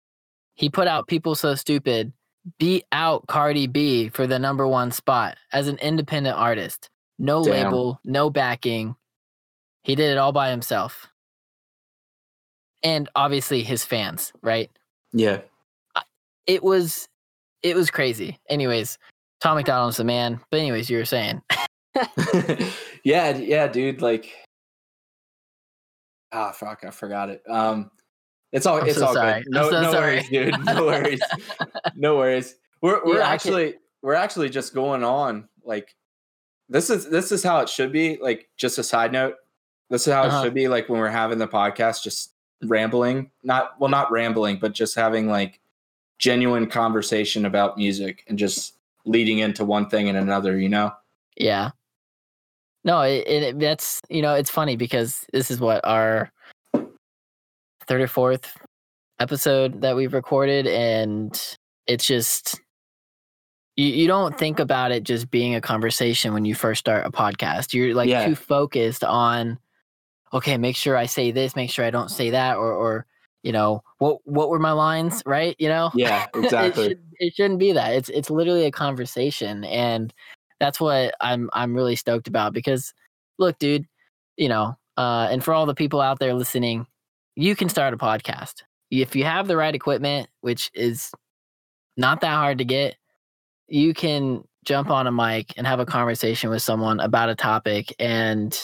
He 0.55 0.69
put 0.69 0.88
out 0.88 1.07
People 1.07 1.36
So 1.36 1.55
Stupid, 1.55 2.13
beat 2.59 2.86
out 2.91 3.27
Cardi 3.27 3.67
B 3.67 4.09
for 4.09 4.25
the 4.27 4.39
number 4.39 4.67
one 4.67 4.91
spot 4.91 5.38
as 5.51 5.67
an 5.67 5.77
independent 5.79 6.38
artist. 6.38 6.89
No 7.19 7.43
Damn. 7.43 7.53
label, 7.65 7.99
no 8.05 8.29
backing. 8.29 8.95
He 9.83 9.95
did 9.95 10.11
it 10.11 10.17
all 10.17 10.31
by 10.31 10.49
himself. 10.49 11.07
And 12.83 13.09
obviously 13.15 13.63
his 13.63 13.85
fans, 13.85 14.33
right? 14.41 14.69
Yeah. 15.13 15.41
It 16.47 16.63
was 16.63 17.07
it 17.61 17.75
was 17.75 17.89
crazy. 17.89 18.39
Anyways, 18.49 18.97
Tom 19.39 19.55
MacDonald's 19.55 19.97
the 19.97 20.03
man. 20.03 20.39
But 20.51 20.59
anyways, 20.59 20.89
you 20.89 20.97
were 20.97 21.05
saying. 21.05 21.41
yeah, 23.03 23.37
yeah, 23.37 23.67
dude. 23.67 24.01
Like, 24.01 24.33
ah, 26.33 26.51
fuck, 26.51 26.83
I 26.85 26.91
forgot 26.91 27.29
it. 27.29 27.41
Um, 27.49 27.89
it's 28.51 28.65
all 28.65 28.81
I'm 28.81 28.87
it's 28.87 28.97
so 28.97 29.07
all 29.07 29.13
sorry. 29.13 29.43
good. 29.43 29.51
No, 29.51 29.69
so 29.69 29.81
no 29.81 29.91
sorry. 29.91 30.15
worries, 30.17 30.29
dude. 30.29 30.55
No 30.65 30.85
worries. 30.85 31.21
no 31.95 32.17
worries. 32.17 32.55
We're 32.81 33.03
we're 33.05 33.19
Yeah, 33.19 33.29
actually 33.29 33.75
we're 34.01 34.13
actually 34.13 34.49
just 34.49 34.73
going 34.73 35.03
on 35.03 35.47
like 35.63 35.95
this 36.69 36.89
is 36.89 37.09
this 37.09 37.31
is 37.31 37.43
how 37.43 37.59
it 37.61 37.69
should 37.69 37.91
be. 37.91 38.17
Like, 38.21 38.49
just 38.57 38.77
a 38.77 38.83
side 38.83 39.11
note. 39.11 39.35
This 39.93 40.08
is 40.08 40.13
how 40.13 40.23
Uh-huh. 40.23 40.39
it 40.39 40.43
should 40.43 40.53
be. 40.56 40.67
Like 40.67 40.89
when 40.89 40.99
we're 40.99 41.08
having 41.10 41.38
the 41.38 41.47
podcast, 41.47 42.01
just 42.01 42.34
rambling. 42.63 43.29
Not 43.43 43.79
well, 43.79 43.91
not 43.91 44.12
rambling, 44.12 44.58
but 44.58 44.73
just 44.73 44.95
having 44.95 45.27
like 45.27 45.60
genuine 46.17 46.65
conversation 46.67 47.45
about 47.45 47.77
music 47.77 48.23
and 48.27 48.39
just 48.39 48.73
leading 49.06 49.38
into 49.38 49.63
one 49.63 49.88
thing 49.89 50.10
and 50.10 50.17
another. 50.17 50.58
You 50.60 50.69
know. 50.69 50.93
Yeah. 51.38 51.71
No, 52.84 53.01
it, 53.01 53.27
it 53.27 53.60
that's 53.60 54.01
you 54.10 54.23
know 54.23 54.34
it's 54.34 54.49
funny 54.49 54.75
because 54.75 55.25
this 55.32 55.51
is 55.51 55.60
what 55.60 55.86
our 55.86 56.32
third 57.86 58.01
or 58.01 58.08
fourth 58.08 58.58
episode 59.19 59.82
that 59.82 59.95
we've 59.95 60.13
recorded, 60.13 60.65
and 60.65 61.39
it's 61.86 62.08
just 62.08 62.60
you 63.75 63.86
you 63.88 64.08
don't 64.08 64.39
think 64.39 64.60
about 64.60 64.91
it 64.91 65.03
just 65.03 65.29
being 65.29 65.53
a 65.53 65.62
conversation 65.62 66.34
when 66.34 66.45
you 66.45 66.56
first 66.56 66.79
start 66.79 67.06
a 67.06 67.12
podcast. 67.12 67.73
You're 67.75 67.93
like 67.93 68.10
Yeah. 68.10 68.25
too 68.25 68.36
focused 68.36 69.03
on 69.03 69.60
okay, 70.33 70.57
make 70.57 70.75
sure 70.75 70.97
I 70.97 71.05
say 71.05 71.31
this, 71.31 71.55
make 71.55 71.69
sure 71.69 71.85
I 71.85 71.91
don't 71.91 72.11
say 72.11 72.31
that, 72.31 72.57
or 72.57 72.71
or 72.73 73.05
you 73.43 73.51
know 73.51 73.83
what 73.99 74.19
what 74.25 74.49
were 74.49 74.59
my 74.59 74.71
lines, 74.71 75.21
right? 75.25 75.55
You 75.59 75.69
know, 75.69 75.91
Yeah, 75.95 76.25
it, 76.33 76.45
exactly. 76.45 76.87
should, 76.89 76.99
it 77.19 77.35
shouldn't 77.35 77.59
be 77.59 77.71
that. 77.73 77.93
It's 77.93 78.09
it's 78.09 78.29
literally 78.29 78.65
a 78.65 78.71
conversation, 78.71 79.63
and 79.65 80.13
that's 80.59 80.79
what 80.79 81.13
I'm 81.21 81.49
I'm 81.53 81.73
really 81.73 81.95
stoked 81.95 82.27
about 82.27 82.53
because 82.53 82.93
look, 83.37 83.57
dude, 83.59 83.85
you 84.37 84.49
know, 84.49 84.77
uh, 84.97 85.27
and 85.31 85.43
for 85.43 85.53
all 85.53 85.65
the 85.65 85.75
people 85.75 86.01
out 86.01 86.19
there 86.19 86.33
listening, 86.33 86.87
you 87.35 87.55
can 87.55 87.69
start 87.69 87.93
a 87.93 87.97
podcast 87.97 88.63
if 88.91 89.15
you 89.15 89.23
have 89.23 89.47
the 89.47 89.57
right 89.57 89.73
equipment, 89.73 90.29
which 90.41 90.69
is 90.73 91.11
not 91.97 92.21
that 92.21 92.35
hard 92.35 92.59
to 92.59 92.65
get. 92.65 92.95
You 93.67 93.93
can 93.93 94.43
jump 94.65 94.89
on 94.89 95.07
a 95.07 95.11
mic 95.11 95.53
and 95.57 95.65
have 95.67 95.79
a 95.79 95.85
conversation 95.85 96.49
with 96.49 96.61
someone 96.61 96.99
about 96.99 97.29
a 97.29 97.35
topic 97.35 97.93
and 97.99 98.57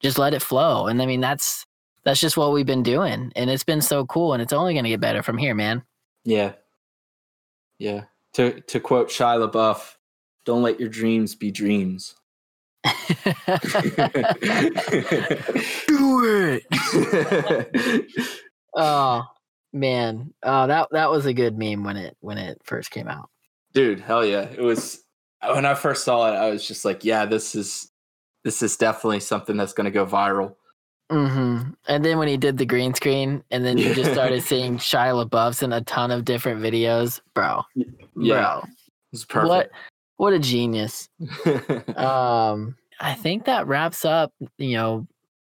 just 0.00 0.18
let 0.18 0.34
it 0.34 0.42
flow. 0.42 0.86
And 0.86 1.00
I 1.02 1.06
mean, 1.06 1.20
that's 1.20 1.64
that's 2.04 2.20
just 2.20 2.36
what 2.36 2.52
we've 2.52 2.66
been 2.66 2.82
doing, 2.82 3.32
and 3.36 3.50
it's 3.50 3.64
been 3.64 3.82
so 3.82 4.06
cool, 4.06 4.32
and 4.32 4.42
it's 4.42 4.52
only 4.52 4.72
going 4.72 4.84
to 4.84 4.90
get 4.90 5.00
better 5.00 5.22
from 5.22 5.38
here, 5.38 5.54
man. 5.54 5.82
Yeah. 6.24 6.52
Yeah. 7.78 8.04
To 8.34 8.60
to 8.60 8.80
quote 8.80 9.08
Shia 9.08 9.50
LaBeouf, 9.50 9.96
don't 10.44 10.62
let 10.62 10.80
your 10.80 10.88
dreams 10.88 11.34
be 11.34 11.50
dreams. 11.50 12.14
Do 12.84 12.92
it. 16.64 18.06
Oh 18.74 19.24
man, 19.72 20.32
oh 20.44 20.66
that 20.68 20.88
that 20.92 21.10
was 21.10 21.26
a 21.26 21.32
good 21.32 21.58
meme 21.58 21.82
when 21.82 21.96
it 21.96 22.16
when 22.20 22.38
it 22.38 22.60
first 22.62 22.90
came 22.92 23.08
out. 23.08 23.28
Dude, 23.72 23.98
hell 23.98 24.24
yeah. 24.24 24.42
It 24.42 24.60
was 24.60 25.02
when 25.44 25.64
I 25.64 25.74
first 25.74 26.04
saw 26.04 26.32
it, 26.32 26.36
I 26.36 26.50
was 26.50 26.66
just 26.66 26.84
like, 26.84 27.04
yeah, 27.04 27.26
this 27.26 27.54
is 27.56 27.90
this 28.44 28.62
is 28.62 28.76
definitely 28.76 29.20
something 29.20 29.56
that's 29.56 29.72
gonna 29.72 29.90
go 29.90 30.06
viral. 30.06 30.54
hmm 31.10 31.70
And 31.86 32.04
then 32.04 32.18
when 32.18 32.28
he 32.28 32.36
did 32.36 32.58
the 32.58 32.66
green 32.66 32.94
screen, 32.94 33.42
and 33.50 33.64
then 33.64 33.78
you 33.78 33.94
just 33.94 34.12
started 34.12 34.42
seeing 34.44 34.76
Shia 34.78 35.24
LaBeouf's 35.26 35.62
in 35.62 35.72
a 35.72 35.80
ton 35.82 36.10
of 36.10 36.24
different 36.24 36.60
videos, 36.60 37.20
bro. 37.34 37.62
Yeah. 37.74 38.60
Bro, 38.60 38.64
It's 39.12 39.22
what 39.22 39.46
perfect. 39.70 39.74
what 40.16 40.32
a 40.32 40.38
genius. 40.38 41.08
Um, 41.96 42.76
I 43.00 43.14
think 43.14 43.44
that 43.44 43.66
wraps 43.66 44.04
up. 44.04 44.32
You 44.58 44.76
know, 44.76 45.06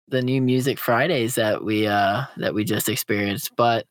the 0.10 0.22
new 0.22 0.42
music 0.42 0.80
Fridays 0.80 1.36
that 1.36 1.64
we 1.64 1.88
uh 1.88 2.24
that 2.38 2.54
we 2.54 2.64
just 2.64 2.88
experienced. 2.90 3.56
But 3.56 3.86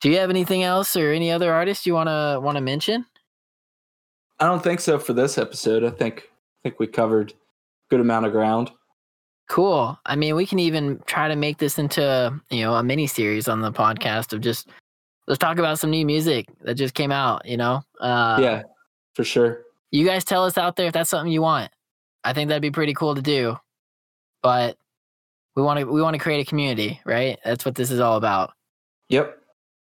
do 0.00 0.10
you 0.10 0.18
have 0.18 0.30
anything 0.30 0.62
else 0.62 0.96
or 0.96 1.12
any 1.12 1.30
other 1.32 1.52
artists 1.52 1.86
you 1.86 1.94
wanna 1.94 2.38
wanna 2.40 2.60
mention? 2.60 3.04
I 4.38 4.46
don't 4.46 4.62
think 4.62 4.80
so 4.80 4.98
for 4.98 5.12
this 5.12 5.38
episode. 5.38 5.82
I 5.84 5.90
think 5.90 6.28
I 6.64 6.68
think 6.68 6.78
we 6.80 6.86
covered 6.86 7.32
a 7.32 7.34
good 7.90 8.00
amount 8.00 8.26
of 8.26 8.32
ground. 8.32 8.70
Cool. 9.48 9.98
I 10.04 10.16
mean, 10.16 10.34
we 10.34 10.46
can 10.46 10.58
even 10.58 11.00
try 11.06 11.28
to 11.28 11.36
make 11.36 11.58
this 11.58 11.78
into 11.78 12.38
you 12.50 12.62
know 12.62 12.74
a 12.74 12.82
mini 12.82 13.06
series 13.06 13.48
on 13.48 13.60
the 13.60 13.72
podcast 13.72 14.32
of 14.32 14.40
just 14.40 14.68
let's 15.28 15.38
talk 15.38 15.58
about 15.58 15.78
some 15.78 15.90
new 15.90 16.04
music 16.04 16.46
that 16.62 16.74
just 16.74 16.94
came 16.94 17.12
out. 17.12 17.46
You 17.46 17.56
know, 17.56 17.82
uh, 18.00 18.38
yeah, 18.40 18.62
for 19.14 19.24
sure. 19.24 19.62
You 19.92 20.04
guys 20.04 20.24
tell 20.24 20.44
us 20.44 20.58
out 20.58 20.76
there 20.76 20.88
if 20.88 20.92
that's 20.92 21.10
something 21.10 21.32
you 21.32 21.42
want. 21.42 21.70
I 22.24 22.32
think 22.32 22.48
that'd 22.48 22.60
be 22.60 22.72
pretty 22.72 22.94
cool 22.94 23.14
to 23.14 23.22
do. 23.22 23.56
But 24.42 24.76
we 25.54 25.62
want 25.62 25.80
to 25.80 25.86
we 25.86 26.02
want 26.02 26.14
to 26.14 26.20
create 26.20 26.40
a 26.40 26.48
community, 26.48 27.00
right? 27.04 27.38
That's 27.44 27.64
what 27.64 27.76
this 27.76 27.90
is 27.90 28.00
all 28.00 28.16
about. 28.16 28.52
Yep, 29.08 29.38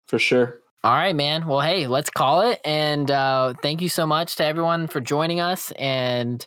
for 0.08 0.18
sure. 0.18 0.62
All 0.84 0.94
right, 0.94 1.16
man. 1.16 1.46
Well, 1.46 1.62
hey, 1.62 1.86
let's 1.86 2.10
call 2.10 2.42
it. 2.42 2.60
And 2.66 3.12
uh, 3.12 3.54
thank 3.62 3.82
you 3.82 3.90
so 3.90 4.08
much 4.08 4.36
to 4.38 4.46
everyone 4.46 4.88
for 4.88 5.00
joining 5.00 5.40
us 5.40 5.72
and, 5.74 6.46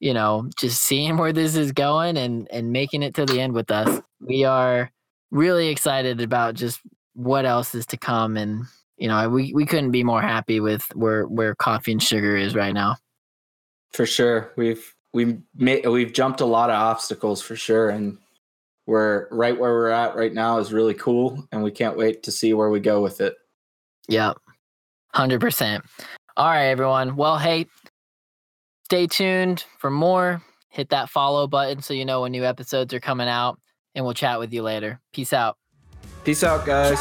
you 0.00 0.14
know, 0.14 0.48
just 0.56 0.82
seeing 0.82 1.16
where 1.16 1.32
this 1.32 1.56
is 1.56 1.72
going 1.72 2.16
and, 2.16 2.48
and 2.50 2.72
making 2.72 3.02
it 3.02 3.14
to 3.14 3.26
the 3.26 3.40
end 3.40 3.52
with 3.52 3.70
us. 3.70 4.00
We 4.20 4.44
are 4.44 4.90
really 5.30 5.68
excited 5.68 6.20
about 6.20 6.54
just 6.54 6.80
what 7.14 7.44
else 7.44 7.74
is 7.74 7.86
to 7.86 7.96
come. 7.96 8.36
And, 8.36 8.64
you 8.96 9.08
know, 9.08 9.28
we, 9.28 9.52
we 9.52 9.66
couldn't 9.66 9.90
be 9.90 10.04
more 10.04 10.22
happy 10.22 10.60
with 10.60 10.84
where, 10.94 11.24
where 11.26 11.54
coffee 11.54 11.92
and 11.92 12.02
sugar 12.02 12.36
is 12.36 12.54
right 12.54 12.74
now. 12.74 12.96
For 13.92 14.06
sure. 14.06 14.52
We've 14.56 14.94
we've 15.14 15.40
made 15.56 15.86
we've 15.86 16.12
jumped 16.12 16.42
a 16.42 16.46
lot 16.46 16.68
of 16.68 16.76
obstacles 16.76 17.40
for 17.40 17.56
sure. 17.56 17.88
And 17.88 18.18
we're 18.86 19.28
right 19.30 19.58
where 19.58 19.72
we're 19.72 19.90
at 19.90 20.14
right 20.14 20.32
now 20.32 20.58
is 20.58 20.72
really 20.72 20.94
cool. 20.94 21.46
And 21.50 21.62
we 21.62 21.70
can't 21.70 21.96
wait 21.96 22.22
to 22.24 22.30
see 22.30 22.52
where 22.54 22.70
we 22.70 22.80
go 22.80 23.02
with 23.02 23.20
it. 23.20 23.34
Yep. 24.08 24.36
100%. 25.14 25.80
All 26.36 26.46
right, 26.46 26.66
everyone. 26.66 27.16
Well, 27.16 27.36
hey, 27.36 27.66
stay 28.88 29.06
tuned 29.06 29.66
for 29.76 29.90
more. 29.90 30.40
Hit 30.70 30.88
that 30.88 31.10
follow 31.10 31.46
button 31.46 31.82
so 31.82 31.92
you 31.92 32.06
know 32.06 32.22
when 32.22 32.32
new 32.32 32.44
episodes 32.44 32.94
are 32.94 33.00
coming 33.00 33.28
out, 33.28 33.60
and 33.94 34.02
we'll 34.02 34.14
chat 34.14 34.38
with 34.38 34.50
you 34.50 34.62
later. 34.62 34.98
Peace 35.12 35.34
out. 35.34 35.58
Peace 36.24 36.42
out, 36.42 36.64
guys. 36.64 36.98